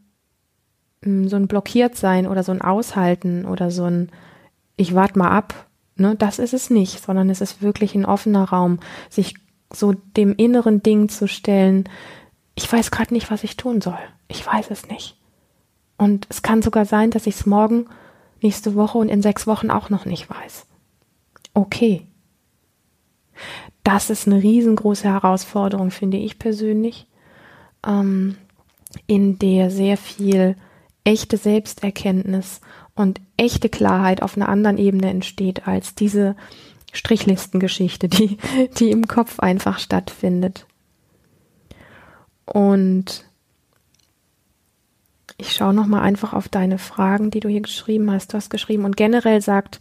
so 1.03 1.35
ein 1.35 1.47
blockiert 1.47 1.95
sein 1.95 2.27
oder 2.27 2.43
so 2.43 2.51
ein 2.51 2.61
Aushalten 2.61 3.45
oder 3.45 3.71
so 3.71 3.85
ein 3.85 4.11
ich 4.77 4.93
warte 4.95 5.17
mal 5.17 5.31
ab, 5.31 5.67
ne, 6.01 6.15
das 6.15 6.39
ist 6.39 6.53
es 6.53 6.69
nicht, 6.69 7.03
sondern 7.03 7.29
es 7.29 7.41
ist 7.41 7.61
wirklich 7.61 7.95
ein 7.95 8.05
offener 8.05 8.45
Raum, 8.45 8.79
sich 9.09 9.35
so 9.73 9.93
dem 9.93 10.35
inneren 10.35 10.83
Ding 10.83 11.09
zu 11.09 11.27
stellen, 11.27 11.87
ich 12.55 12.71
weiß 12.71 12.91
gerade 12.91 13.13
nicht, 13.13 13.31
was 13.31 13.43
ich 13.43 13.57
tun 13.57 13.81
soll. 13.81 13.97
Ich 14.27 14.45
weiß 14.45 14.69
es 14.71 14.87
nicht. 14.87 15.17
Und 15.97 16.27
es 16.29 16.41
kann 16.41 16.61
sogar 16.61 16.85
sein, 16.85 17.11
dass 17.11 17.27
ich 17.27 17.35
es 17.35 17.45
morgen, 17.45 17.85
nächste 18.41 18.75
Woche 18.75 18.97
und 18.97 19.09
in 19.09 19.21
sechs 19.21 19.47
Wochen 19.47 19.71
auch 19.71 19.89
noch 19.89 20.05
nicht 20.05 20.29
weiß. 20.29 20.65
Okay. 21.53 22.07
Das 23.83 24.09
ist 24.09 24.27
eine 24.27 24.41
riesengroße 24.41 25.07
Herausforderung, 25.07 25.91
finde 25.91 26.17
ich 26.17 26.37
persönlich, 26.37 27.07
ähm, 27.85 28.37
in 29.07 29.39
der 29.39 29.71
sehr 29.71 29.97
viel 29.97 30.55
echte 31.03 31.37
Selbsterkenntnis 31.37 32.61
und 32.95 33.21
echte 33.37 33.69
Klarheit 33.69 34.21
auf 34.21 34.35
einer 34.35 34.49
anderen 34.49 34.77
Ebene 34.77 35.09
entsteht 35.09 35.67
als 35.67 35.95
diese 35.95 36.35
Strichlistengeschichte, 36.93 38.09
die, 38.09 38.37
die 38.77 38.91
im 38.91 39.07
Kopf 39.07 39.39
einfach 39.39 39.79
stattfindet. 39.79 40.65
Und 42.45 43.25
ich 45.37 45.53
schaue 45.53 45.73
nochmal 45.73 46.01
einfach 46.01 46.33
auf 46.33 46.49
deine 46.49 46.77
Fragen, 46.77 47.31
die 47.31 47.39
du 47.39 47.49
hier 47.49 47.61
geschrieben 47.61 48.11
hast. 48.11 48.33
Du 48.33 48.37
hast 48.37 48.49
geschrieben 48.49 48.85
und 48.85 48.97
generell 48.97 49.41
sagt 49.41 49.79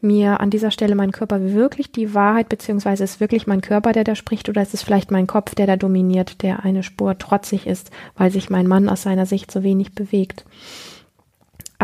mir 0.00 0.40
an 0.40 0.50
dieser 0.50 0.70
Stelle 0.70 0.94
mein 0.94 1.12
Körper 1.12 1.52
wirklich 1.52 1.90
die 1.90 2.14
Wahrheit, 2.14 2.48
beziehungsweise 2.48 3.04
ist 3.04 3.20
wirklich 3.20 3.46
mein 3.46 3.62
Körper, 3.62 3.92
der 3.92 4.04
da 4.04 4.14
spricht, 4.14 4.48
oder 4.48 4.62
ist 4.62 4.74
es 4.74 4.82
vielleicht 4.82 5.10
mein 5.10 5.26
Kopf, 5.26 5.54
der 5.54 5.66
da 5.66 5.76
dominiert, 5.76 6.42
der 6.42 6.64
eine 6.64 6.82
Spur 6.82 7.18
trotzig 7.18 7.66
ist, 7.66 7.90
weil 8.16 8.30
sich 8.30 8.50
mein 8.50 8.66
Mann 8.66 8.88
aus 8.88 9.02
seiner 9.02 9.26
Sicht 9.26 9.50
so 9.50 9.62
wenig 9.62 9.94
bewegt. 9.94 10.44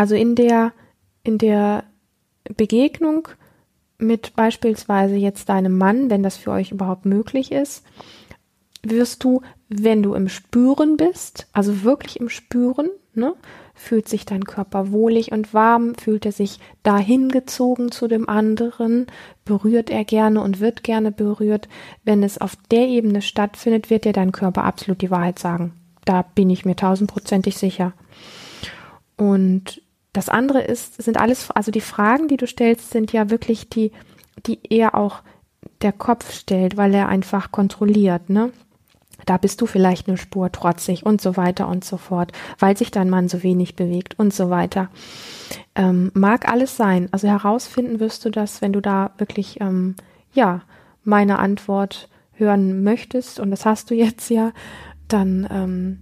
Also 0.00 0.14
in 0.14 0.34
der, 0.34 0.72
in 1.24 1.36
der 1.36 1.84
Begegnung 2.56 3.28
mit 3.98 4.34
beispielsweise 4.34 5.16
jetzt 5.16 5.50
deinem 5.50 5.76
Mann, 5.76 6.08
wenn 6.08 6.22
das 6.22 6.38
für 6.38 6.52
euch 6.52 6.72
überhaupt 6.72 7.04
möglich 7.04 7.52
ist, 7.52 7.84
wirst 8.82 9.22
du, 9.24 9.42
wenn 9.68 10.02
du 10.02 10.14
im 10.14 10.30
Spüren 10.30 10.96
bist, 10.96 11.48
also 11.52 11.82
wirklich 11.82 12.18
im 12.18 12.30
Spüren, 12.30 12.88
ne, 13.12 13.34
fühlt 13.74 14.08
sich 14.08 14.24
dein 14.24 14.44
Körper 14.44 14.90
wohlig 14.90 15.32
und 15.32 15.52
warm, 15.52 15.94
fühlt 15.96 16.24
er 16.24 16.32
sich 16.32 16.60
dahin 16.82 17.28
gezogen 17.28 17.92
zu 17.92 18.08
dem 18.08 18.26
anderen, 18.26 19.06
berührt 19.44 19.90
er 19.90 20.06
gerne 20.06 20.40
und 20.40 20.60
wird 20.60 20.82
gerne 20.82 21.12
berührt. 21.12 21.68
Wenn 22.04 22.22
es 22.22 22.40
auf 22.40 22.56
der 22.70 22.88
Ebene 22.88 23.20
stattfindet, 23.20 23.90
wird 23.90 24.06
dir 24.06 24.14
dein 24.14 24.32
Körper 24.32 24.64
absolut 24.64 25.02
die 25.02 25.10
Wahrheit 25.10 25.38
sagen. 25.38 25.74
Da 26.06 26.22
bin 26.22 26.48
ich 26.48 26.64
mir 26.64 26.74
tausendprozentig 26.74 27.58
sicher. 27.58 27.92
Und 29.18 29.82
das 30.12 30.28
andere 30.28 30.62
ist, 30.62 31.02
sind 31.02 31.18
alles, 31.18 31.50
also 31.50 31.70
die 31.70 31.80
Fragen, 31.80 32.28
die 32.28 32.36
du 32.36 32.46
stellst, 32.46 32.90
sind 32.90 33.12
ja 33.12 33.30
wirklich 33.30 33.68
die, 33.68 33.92
die 34.46 34.58
eher 34.68 34.94
auch 34.94 35.22
der 35.82 35.92
Kopf 35.92 36.32
stellt, 36.32 36.76
weil 36.76 36.94
er 36.94 37.08
einfach 37.08 37.52
kontrolliert, 37.52 38.30
ne? 38.30 38.52
Da 39.26 39.36
bist 39.36 39.60
du 39.60 39.66
vielleicht 39.66 40.08
eine 40.08 40.16
Spur 40.16 40.50
trotzig 40.50 41.04
und 41.04 41.20
so 41.20 41.36
weiter 41.36 41.68
und 41.68 41.84
so 41.84 41.98
fort, 41.98 42.32
weil 42.58 42.76
sich 42.76 42.90
dein 42.90 43.10
Mann 43.10 43.28
so 43.28 43.42
wenig 43.42 43.76
bewegt 43.76 44.18
und 44.18 44.32
so 44.32 44.48
weiter. 44.48 44.88
Ähm, 45.74 46.10
mag 46.14 46.48
alles 46.48 46.76
sein. 46.78 47.08
Also 47.12 47.28
herausfinden 47.28 48.00
wirst 48.00 48.24
du 48.24 48.30
das, 48.30 48.62
wenn 48.62 48.72
du 48.72 48.80
da 48.80 49.12
wirklich, 49.18 49.60
ähm, 49.60 49.94
ja, 50.32 50.62
meine 51.04 51.38
Antwort 51.38 52.08
hören 52.32 52.82
möchtest 52.82 53.40
und 53.40 53.50
das 53.50 53.66
hast 53.66 53.90
du 53.90 53.94
jetzt 53.94 54.30
ja, 54.30 54.52
dann 55.08 55.46
ähm, 55.50 55.98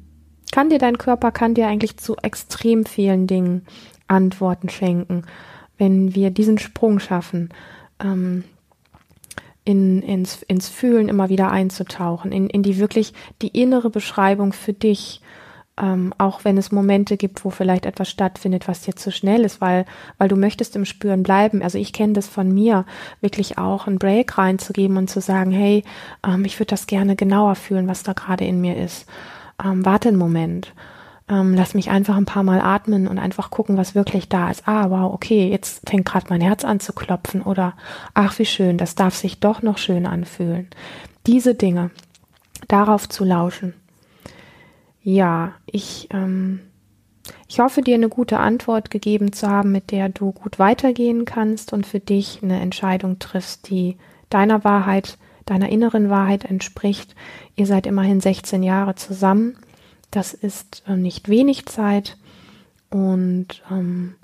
kann 0.53 0.71
dir 0.71 0.79
dein 0.79 0.99
Körper, 0.99 1.33
kann 1.33 1.55
dir 1.55 1.67
eigentlich 1.67 1.97
zu 1.99 2.17
extrem 2.17 2.87
vielen 2.87 3.27
Dingen 3.27 3.67
Antworten 4.09 4.69
schenken, 4.69 5.23
wenn 5.77 6.15
wir 6.15 6.31
diesen 6.31 6.59
Sprung 6.59 6.99
schaffen, 6.99 7.51
ähm, 8.03 8.45
in, 9.65 10.03
ins, 10.03 10.43
ins 10.43 10.69
Fühlen 10.69 11.09
immer 11.09 11.29
wieder 11.29 11.51
einzutauchen, 11.51 12.33
in, 12.33 12.49
in 12.49 12.63
die 12.63 12.79
wirklich 12.79 13.13
die 13.43 13.49
innere 13.49 13.91
Beschreibung 13.91 14.53
für 14.53 14.73
dich, 14.73 15.21
ähm, 15.81 16.15
auch 16.17 16.45
wenn 16.45 16.57
es 16.57 16.73
Momente 16.73 17.17
gibt, 17.17 17.45
wo 17.45 17.51
vielleicht 17.51 17.85
etwas 17.85 18.09
stattfindet, 18.09 18.67
was 18.67 18.81
dir 18.81 18.97
zu 18.97 19.13
schnell 19.13 19.45
ist, 19.45 19.61
weil, 19.61 19.85
weil 20.17 20.29
du 20.29 20.37
möchtest 20.37 20.75
im 20.75 20.87
Spüren 20.87 21.23
bleiben. 21.23 21.63
Also 21.63 21.77
ich 21.79 21.93
kenne 21.93 22.15
das 22.15 22.27
von 22.27 22.53
mir, 22.53 22.87
wirklich 23.21 23.59
auch 23.59 23.87
einen 23.87 23.99
Break 23.99 24.39
reinzugeben 24.39 24.97
und 24.97 25.11
zu 25.11 25.21
sagen, 25.21 25.53
hey, 25.53 25.85
ähm, 26.27 26.47
ich 26.47 26.59
würde 26.59 26.71
das 26.71 26.87
gerne 26.87 27.15
genauer 27.15 27.55
fühlen, 27.55 27.87
was 27.87 28.03
da 28.03 28.15
gerade 28.15 28.47
in 28.47 28.61
mir 28.61 28.77
ist 28.77 29.07
ähm, 29.65 29.85
warte 29.85 30.09
einen 30.09 30.19
Moment. 30.19 30.73
Ähm, 31.31 31.55
lass 31.55 31.75
mich 31.75 31.91
einfach 31.91 32.17
ein 32.17 32.25
paar 32.25 32.43
Mal 32.43 32.61
atmen 32.61 33.07
und 33.07 33.19
einfach 33.19 33.51
gucken, 33.51 33.77
was 33.77 33.95
wirklich 33.95 34.29
da 34.29 34.51
ist. 34.51 34.67
Ah, 34.67 34.91
wow, 34.91 35.13
okay, 35.13 35.51
jetzt 35.51 35.89
fängt 35.89 36.07
gerade 36.07 36.27
mein 36.31 36.41
Herz 36.41 36.65
an 36.65 36.81
zu 36.81 36.93
klopfen 36.93 37.43
oder 37.43 37.75
ach, 38.15 38.39
wie 38.39 38.47
schön, 38.47 38.79
das 38.79 38.95
darf 38.95 39.15
sich 39.15 39.39
doch 39.41 39.61
noch 39.63 39.79
schön 39.79 40.07
anfühlen. 40.07 40.69
Diese 41.27 41.55
Dinge. 41.55 41.91
darauf 42.67 43.09
zu 43.09 43.25
lauschen. 43.25 43.75
Ja, 45.03 45.53
ich, 45.65 46.09
ähm, 46.13 46.61
ich 47.47 47.61
hoffe, 47.61 47.83
dir 47.83 47.95
eine 47.95 48.09
gute 48.09 48.39
Antwort 48.39 48.91
gegeben 48.91 49.33
zu 49.33 49.49
haben, 49.49 49.73
mit 49.73 49.91
der 49.91 50.09
du 50.09 50.33
gut 50.33 50.59
weitergehen 50.59 51.25
kannst 51.25 51.73
und 51.73 51.87
für 51.87 52.01
dich 52.01 52.41
eine 52.43 52.61
Entscheidung 52.61 53.19
triffst, 53.19 53.71
die 53.71 53.97
deiner 54.29 54.65
Wahrheit, 54.65 55.19
deiner 55.47 55.69
inneren 55.69 56.11
Wahrheit 56.11 56.45
entspricht. 56.45 57.15
Ihr 57.57 57.67
seid 57.67 57.87
immerhin 57.87 58.21
16 58.21 58.63
Jahre 58.63 58.97
zusammen. 58.97 59.57
Das 60.11 60.35
ist 60.35 60.83
äh, 60.87 60.97
nicht 60.97 61.29
wenig 61.29 61.67
Zeit. 61.67 62.17
Und 62.91 63.63
ähm, 63.71 64.15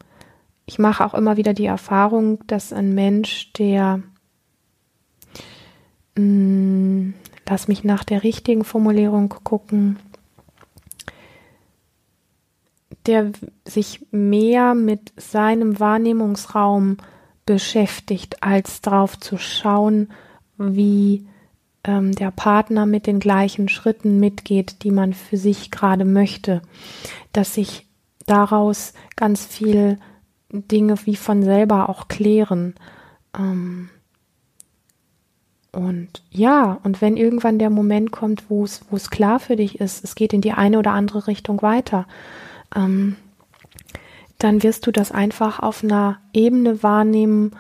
ich 0.67 0.79
mache 0.79 1.05
auch 1.05 1.15
immer 1.15 1.37
wieder 1.37 1.53
die 1.53 1.67
Erfahrung, 1.67 2.45
dass 2.47 2.73
ein 2.73 2.95
Mensch, 2.95 3.53
der 3.53 4.03
mh, 6.17 6.25
mm, 6.25 7.15
lass 7.49 7.69
mich 7.69 7.85
nach 7.85 8.05
der 8.05 8.23
richtigen 8.23 8.65
Formulierung 8.65 9.29
gucken, 9.29 9.99
der 13.07 13.33
sich 13.67 14.07
mehr 14.11 14.75
mit 14.75 15.13
seinem 15.17 15.79
Wahrnehmungsraum 15.79 16.97
beschäftigt, 17.45 18.43
als 18.43 18.81
drauf 18.81 19.19
zu 19.19 19.37
schauen, 19.37 20.09
wie 20.57 21.27
ähm, 21.85 22.13
der 22.13 22.31
Partner 22.31 22.87
mit 22.87 23.07
den 23.07 23.21
gleichen 23.21 23.69
Schritten 23.69 24.19
mitgeht, 24.19 24.83
die 24.83 24.91
man 24.91 25.13
für 25.13 25.37
sich 25.37 25.71
gerade 25.71 26.05
möchte, 26.05 26.63
dass 27.33 27.55
sich 27.55 27.87
daraus 28.27 28.95
ganz 29.17 29.45
viel 29.45 29.99
Dinge 30.51 30.97
wie 31.05 31.17
von 31.17 31.43
selber 31.43 31.89
auch 31.89 32.09
klären. 32.09 32.75
Ähm, 33.37 33.91
und 35.73 36.23
ja, 36.31 36.79
und 36.85 37.01
wenn 37.01 37.17
irgendwann 37.17 37.59
der 37.59 37.71
Moment 37.71 38.13
kommt, 38.13 38.49
wo 38.49 38.65
es, 38.65 38.83
wo 38.91 38.97
es 38.97 39.11
klar 39.11 39.41
für 39.41 39.57
dich 39.57 39.81
ist, 39.81 40.05
es 40.05 40.15
geht 40.15 40.33
in 40.33 40.41
die 40.41 40.53
eine 40.53 40.79
oder 40.79 40.93
andere 40.93 41.27
Richtung 41.27 41.63
weiter, 41.63 42.07
ähm, 42.75 43.17
dann 44.39 44.63
wirst 44.63 44.87
du 44.87 44.93
das 44.93 45.11
einfach 45.11 45.59
auf 45.59 45.83
einer 45.83 46.21
Ebene 46.33 46.83
wahrnehmen, 46.83 47.53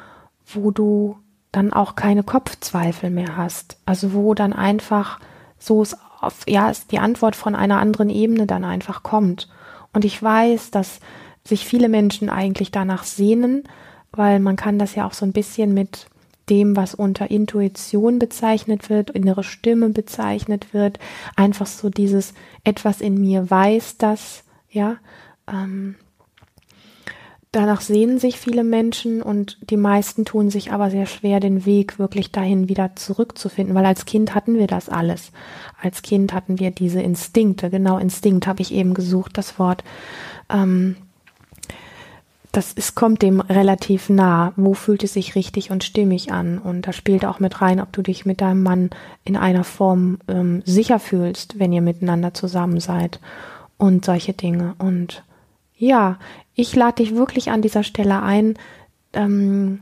wo 0.46 0.70
du 0.70 1.16
dann 1.56 1.72
auch 1.72 1.94
keine 1.94 2.22
Kopfzweifel 2.22 3.10
mehr 3.10 3.36
hast. 3.36 3.76
Also 3.86 4.12
wo 4.12 4.34
dann 4.34 4.52
einfach 4.52 5.20
so 5.58 5.82
es 5.82 5.96
auf, 6.20 6.42
ja, 6.46 6.72
die 6.90 6.98
Antwort 6.98 7.36
von 7.36 7.54
einer 7.54 7.78
anderen 7.78 8.10
Ebene 8.10 8.46
dann 8.46 8.64
einfach 8.64 9.02
kommt. 9.02 9.48
Und 9.92 10.04
ich 10.04 10.20
weiß, 10.20 10.70
dass 10.70 11.00
sich 11.44 11.64
viele 11.64 11.88
Menschen 11.88 12.30
eigentlich 12.30 12.70
danach 12.70 13.04
sehnen, 13.04 13.64
weil 14.12 14.40
man 14.40 14.56
kann 14.56 14.78
das 14.78 14.94
ja 14.94 15.06
auch 15.06 15.12
so 15.12 15.26
ein 15.26 15.32
bisschen 15.32 15.74
mit 15.74 16.06
dem, 16.50 16.76
was 16.76 16.94
unter 16.94 17.30
Intuition 17.30 18.18
bezeichnet 18.18 18.90
wird, 18.90 19.10
innere 19.10 19.44
Stimme 19.44 19.90
bezeichnet 19.90 20.74
wird, 20.74 20.98
einfach 21.36 21.66
so 21.66 21.88
dieses 21.88 22.34
etwas 22.64 23.00
in 23.00 23.20
mir 23.20 23.50
weiß 23.50 23.96
das, 23.98 24.44
ja, 24.70 24.96
ähm, 25.50 25.96
danach 27.54 27.80
sehnen 27.80 28.18
sich 28.18 28.38
viele 28.38 28.64
Menschen 28.64 29.22
und 29.22 29.58
die 29.70 29.76
meisten 29.76 30.24
tun 30.24 30.50
sich 30.50 30.72
aber 30.72 30.90
sehr 30.90 31.06
schwer, 31.06 31.40
den 31.40 31.64
Weg 31.66 31.98
wirklich 31.98 32.32
dahin 32.32 32.68
wieder 32.68 32.96
zurückzufinden, 32.96 33.74
weil 33.74 33.86
als 33.86 34.04
Kind 34.04 34.34
hatten 34.34 34.58
wir 34.58 34.66
das 34.66 34.88
alles. 34.88 35.32
Als 35.80 36.02
Kind 36.02 36.32
hatten 36.32 36.58
wir 36.58 36.70
diese 36.70 37.00
Instinkte, 37.00 37.70
genau 37.70 37.98
Instinkt 37.98 38.46
habe 38.46 38.62
ich 38.62 38.72
eben 38.72 38.94
gesucht, 38.94 39.38
das 39.38 39.58
Wort. 39.58 39.84
Ähm, 40.50 40.96
das 42.52 42.72
ist, 42.72 42.94
kommt 42.94 43.20
dem 43.22 43.40
relativ 43.40 44.08
nah. 44.08 44.52
Wo 44.56 44.74
fühlt 44.74 45.02
es 45.02 45.14
sich 45.14 45.34
richtig 45.34 45.72
und 45.72 45.82
stimmig 45.82 46.30
an? 46.30 46.58
Und 46.58 46.86
da 46.86 46.92
spielt 46.92 47.24
auch 47.24 47.40
mit 47.40 47.60
rein, 47.60 47.80
ob 47.80 47.92
du 47.92 48.00
dich 48.00 48.26
mit 48.26 48.40
deinem 48.40 48.62
Mann 48.62 48.90
in 49.24 49.36
einer 49.36 49.64
Form 49.64 50.18
ähm, 50.28 50.62
sicher 50.64 51.00
fühlst, 51.00 51.58
wenn 51.58 51.72
ihr 51.72 51.82
miteinander 51.82 52.32
zusammen 52.32 52.78
seid 52.78 53.18
und 53.76 54.04
solche 54.04 54.34
Dinge. 54.34 54.74
Und 54.78 55.24
ja, 55.76 56.18
ich 56.54 56.74
lade 56.76 57.02
dich 57.02 57.14
wirklich 57.14 57.50
an 57.50 57.62
dieser 57.62 57.82
Stelle 57.82 58.22
ein, 58.22 58.54
ähm, 59.12 59.80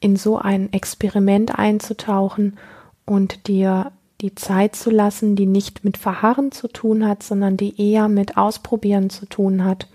in 0.00 0.16
so 0.16 0.38
ein 0.38 0.72
Experiment 0.72 1.58
einzutauchen 1.58 2.58
und 3.04 3.48
dir 3.48 3.92
die 4.20 4.34
Zeit 4.34 4.76
zu 4.76 4.90
lassen, 4.90 5.34
die 5.36 5.46
nicht 5.46 5.84
mit 5.84 5.96
Verharren 5.96 6.52
zu 6.52 6.68
tun 6.68 7.06
hat, 7.06 7.22
sondern 7.22 7.56
die 7.56 7.80
eher 7.80 8.08
mit 8.08 8.36
Ausprobieren 8.36 9.08
zu 9.08 9.26
tun 9.26 9.64
hat. 9.64 9.88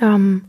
Ähm, 0.00 0.44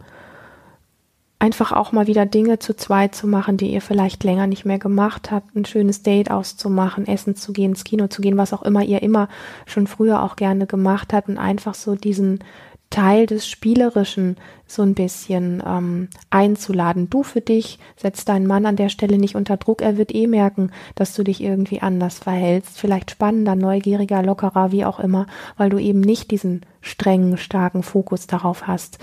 einfach 1.39 1.71
auch 1.71 1.91
mal 1.91 2.05
wieder 2.05 2.27
Dinge 2.27 2.59
zu 2.59 2.75
zweit 2.75 3.15
zu 3.15 3.25
machen, 3.25 3.57
die 3.57 3.73
ihr 3.73 3.81
vielleicht 3.81 4.23
länger 4.23 4.45
nicht 4.45 4.63
mehr 4.63 4.77
gemacht 4.77 5.31
habt, 5.31 5.55
ein 5.55 5.65
schönes 5.65 6.03
Date 6.03 6.29
auszumachen, 6.29 7.07
essen 7.07 7.35
zu 7.35 7.51
gehen, 7.51 7.71
ins 7.71 7.83
Kino 7.83 8.07
zu 8.07 8.21
gehen, 8.21 8.37
was 8.37 8.53
auch 8.53 8.61
immer 8.61 8.83
ihr 8.83 9.01
immer 9.01 9.27
schon 9.65 9.87
früher 9.87 10.21
auch 10.21 10.35
gerne 10.35 10.67
gemacht 10.67 11.13
habt 11.13 11.29
und 11.29 11.39
einfach 11.39 11.73
so 11.73 11.95
diesen 11.95 12.43
Teil 12.91 13.25
des 13.25 13.47
Spielerischen 13.47 14.37
so 14.67 14.83
ein 14.83 14.93
bisschen 14.93 15.63
ähm, 15.65 16.09
einzuladen. 16.29 17.09
Du 17.09 17.23
für 17.23 17.41
dich 17.41 17.79
setzt 17.97 18.29
deinen 18.29 18.45
Mann 18.45 18.67
an 18.67 18.75
der 18.75 18.89
Stelle 18.89 19.17
nicht 19.17 19.35
unter 19.35 19.57
Druck. 19.57 19.81
Er 19.81 19.97
wird 19.97 20.13
eh 20.13 20.27
merken, 20.27 20.71
dass 20.93 21.15
du 21.15 21.23
dich 21.23 21.41
irgendwie 21.41 21.81
anders 21.81 22.19
verhältst. 22.19 22.77
Vielleicht 22.77 23.09
spannender, 23.09 23.55
neugieriger, 23.55 24.21
lockerer, 24.21 24.71
wie 24.71 24.85
auch 24.85 24.99
immer, 24.99 25.25
weil 25.57 25.71
du 25.71 25.79
eben 25.79 26.01
nicht 26.01 26.29
diesen 26.29 26.61
strengen, 26.81 27.37
starken 27.37 27.81
Fokus 27.81 28.27
darauf 28.27 28.67
hast 28.67 28.99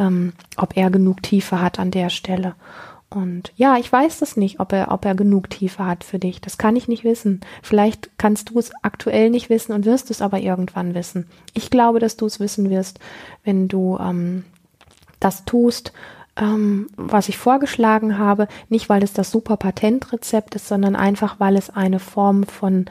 ähm, 0.00 0.32
ob 0.56 0.76
er 0.76 0.90
genug 0.90 1.22
Tiefe 1.22 1.60
hat 1.60 1.78
an 1.78 1.90
der 1.90 2.10
Stelle. 2.10 2.54
Und 3.10 3.52
ja, 3.56 3.76
ich 3.76 3.90
weiß 3.90 4.20
das 4.20 4.36
nicht, 4.36 4.60
ob 4.60 4.72
er, 4.72 4.92
ob 4.92 5.04
er 5.04 5.16
genug 5.16 5.50
Tiefe 5.50 5.84
hat 5.84 6.04
für 6.04 6.20
dich. 6.20 6.40
Das 6.40 6.58
kann 6.58 6.76
ich 6.76 6.86
nicht 6.86 7.02
wissen. 7.02 7.40
Vielleicht 7.60 8.10
kannst 8.18 8.50
du 8.50 8.58
es 8.58 8.72
aktuell 8.82 9.30
nicht 9.30 9.50
wissen 9.50 9.72
und 9.72 9.84
wirst 9.84 10.10
es 10.12 10.22
aber 10.22 10.38
irgendwann 10.38 10.94
wissen. 10.94 11.26
Ich 11.52 11.70
glaube, 11.70 11.98
dass 11.98 12.16
du 12.16 12.26
es 12.26 12.38
wissen 12.38 12.70
wirst, 12.70 13.00
wenn 13.42 13.66
du 13.66 13.98
ähm, 13.98 14.44
das 15.18 15.44
tust, 15.44 15.92
ähm, 16.36 16.86
was 16.96 17.28
ich 17.28 17.36
vorgeschlagen 17.36 18.16
habe. 18.16 18.46
Nicht, 18.68 18.88
weil 18.88 19.02
es 19.02 19.12
das 19.12 19.32
super 19.32 19.56
Patentrezept 19.56 20.54
ist, 20.54 20.68
sondern 20.68 20.94
einfach, 20.94 21.40
weil 21.40 21.56
es 21.56 21.68
eine 21.68 21.98
Form 21.98 22.44
von 22.44 22.86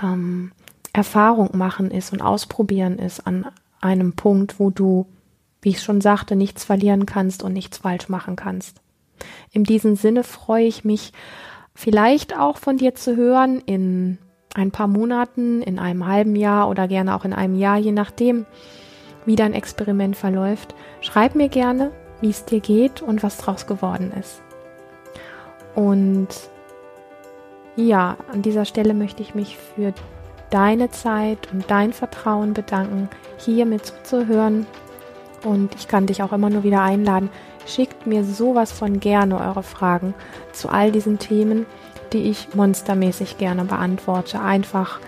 ähm, 0.00 0.52
Erfahrung 0.92 1.56
machen 1.56 1.90
ist 1.90 2.12
und 2.12 2.22
ausprobieren 2.22 3.00
ist 3.00 3.26
an 3.26 3.46
einem 3.80 4.14
Punkt, 4.14 4.60
wo 4.60 4.70
du 4.70 5.06
wie 5.62 5.70
ich 5.70 5.82
schon 5.82 6.00
sagte, 6.00 6.36
nichts 6.36 6.64
verlieren 6.64 7.06
kannst 7.06 7.42
und 7.42 7.52
nichts 7.52 7.78
falsch 7.78 8.08
machen 8.08 8.36
kannst. 8.36 8.80
In 9.52 9.64
diesem 9.64 9.96
Sinne 9.96 10.24
freue 10.24 10.64
ich 10.64 10.84
mich 10.84 11.12
vielleicht 11.74 12.38
auch 12.38 12.58
von 12.58 12.76
dir 12.76 12.94
zu 12.94 13.16
hören 13.16 13.60
in 13.64 14.18
ein 14.54 14.70
paar 14.70 14.88
Monaten, 14.88 15.62
in 15.62 15.78
einem 15.78 16.06
halben 16.06 16.34
Jahr 16.34 16.68
oder 16.68 16.88
gerne 16.88 17.14
auch 17.14 17.24
in 17.24 17.32
einem 17.32 17.54
Jahr, 17.54 17.76
je 17.78 17.92
nachdem, 17.92 18.46
wie 19.26 19.36
dein 19.36 19.54
Experiment 19.54 20.16
verläuft. 20.16 20.74
Schreib 21.00 21.34
mir 21.34 21.48
gerne, 21.48 21.92
wie 22.20 22.30
es 22.30 22.44
dir 22.44 22.60
geht 22.60 23.02
und 23.02 23.22
was 23.22 23.36
draus 23.36 23.66
geworden 23.66 24.12
ist. 24.18 24.42
Und 25.74 26.28
ja, 27.76 28.16
an 28.32 28.42
dieser 28.42 28.64
Stelle 28.64 28.94
möchte 28.94 29.22
ich 29.22 29.34
mich 29.34 29.56
für 29.56 29.92
deine 30.50 30.90
Zeit 30.90 31.52
und 31.52 31.70
dein 31.70 31.92
Vertrauen 31.92 32.54
bedanken, 32.54 33.08
hier 33.36 33.66
mit 33.66 33.86
zuzuhören 33.86 34.66
und 35.44 35.74
ich 35.76 35.86
kann 35.88 36.06
dich 36.06 36.22
auch 36.22 36.32
immer 36.32 36.50
nur 36.50 36.64
wieder 36.64 36.82
einladen, 36.82 37.30
schickt 37.68 38.06
mir 38.06 38.24
sowas 38.24 38.72
von 38.72 39.00
gerne 39.00 39.38
eure 39.40 39.62
Fragen 39.62 40.14
zu 40.52 40.68
all 40.68 40.90
diesen 40.90 41.18
Themen, 41.18 41.66
die 42.12 42.22
ich 42.22 42.54
monstermäßig 42.54 43.38
gerne 43.38 43.64
beantworte. 43.64 44.40
Einfach, 44.40 45.00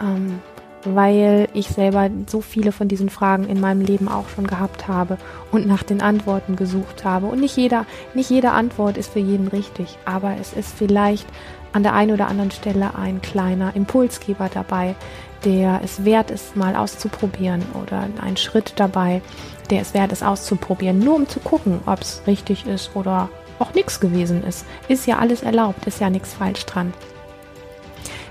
ähm, 0.00 0.40
weil 0.84 1.48
ich 1.54 1.68
selber 1.68 2.10
so 2.26 2.40
viele 2.40 2.72
von 2.72 2.88
diesen 2.88 3.10
Fragen 3.10 3.48
in 3.48 3.60
meinem 3.60 3.80
Leben 3.80 4.08
auch 4.08 4.28
schon 4.28 4.46
gehabt 4.46 4.88
habe 4.88 5.18
und 5.50 5.66
nach 5.66 5.82
den 5.82 6.00
Antworten 6.00 6.56
gesucht 6.56 7.04
habe. 7.04 7.26
Und 7.26 7.40
nicht 7.40 7.56
jeder, 7.56 7.84
nicht 8.14 8.30
jede 8.30 8.50
Antwort 8.50 8.96
ist 8.96 9.12
für 9.12 9.18
jeden 9.18 9.48
richtig, 9.48 9.98
aber 10.04 10.36
es 10.40 10.52
ist 10.52 10.72
vielleicht 10.76 11.26
an 11.72 11.82
der 11.82 11.94
einen 11.94 12.12
oder 12.12 12.28
anderen 12.28 12.50
Stelle 12.50 12.94
ein 12.94 13.20
kleiner 13.20 13.76
Impulsgeber 13.76 14.48
dabei, 14.52 14.94
der 15.44 15.80
es 15.84 16.04
wert 16.04 16.30
ist, 16.30 16.56
mal 16.56 16.76
auszuprobieren 16.76 17.62
oder 17.82 18.08
ein 18.20 18.36
Schritt 18.36 18.74
dabei, 18.76 19.22
der 19.70 19.82
es 19.82 19.94
wert 19.94 20.12
ist, 20.12 20.24
auszuprobieren, 20.24 20.98
nur 20.98 21.16
um 21.16 21.28
zu 21.28 21.40
gucken, 21.40 21.80
ob 21.86 22.00
es 22.00 22.22
richtig 22.26 22.66
ist 22.66 22.94
oder 22.94 23.28
auch 23.58 23.74
nichts 23.74 24.00
gewesen 24.00 24.44
ist. 24.44 24.64
Ist 24.88 25.06
ja 25.06 25.18
alles 25.18 25.42
erlaubt, 25.42 25.86
ist 25.86 26.00
ja 26.00 26.10
nichts 26.10 26.34
falsch 26.34 26.64
dran. 26.66 26.92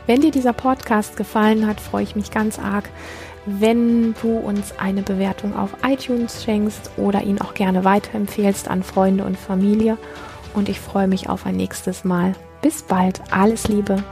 Wenn 0.05 0.21
dir 0.21 0.31
dieser 0.31 0.53
Podcast 0.53 1.17
gefallen 1.17 1.67
hat, 1.67 1.81
freue 1.81 2.03
ich 2.03 2.15
mich 2.15 2.31
ganz 2.31 2.59
arg, 2.59 2.89
wenn 3.45 4.13
du 4.21 4.37
uns 4.37 4.73
eine 4.77 5.01
Bewertung 5.01 5.55
auf 5.55 5.71
iTunes 5.85 6.43
schenkst 6.43 6.91
oder 6.97 7.23
ihn 7.23 7.41
auch 7.41 7.53
gerne 7.53 7.83
weiterempfehlst 7.83 8.69
an 8.69 8.83
Freunde 8.83 9.25
und 9.25 9.37
Familie. 9.37 9.97
Und 10.53 10.69
ich 10.69 10.79
freue 10.79 11.07
mich 11.07 11.29
auf 11.29 11.45
ein 11.45 11.55
nächstes 11.55 12.03
Mal. 12.03 12.33
Bis 12.61 12.83
bald, 12.83 13.21
alles 13.31 13.67
Liebe. 13.67 14.03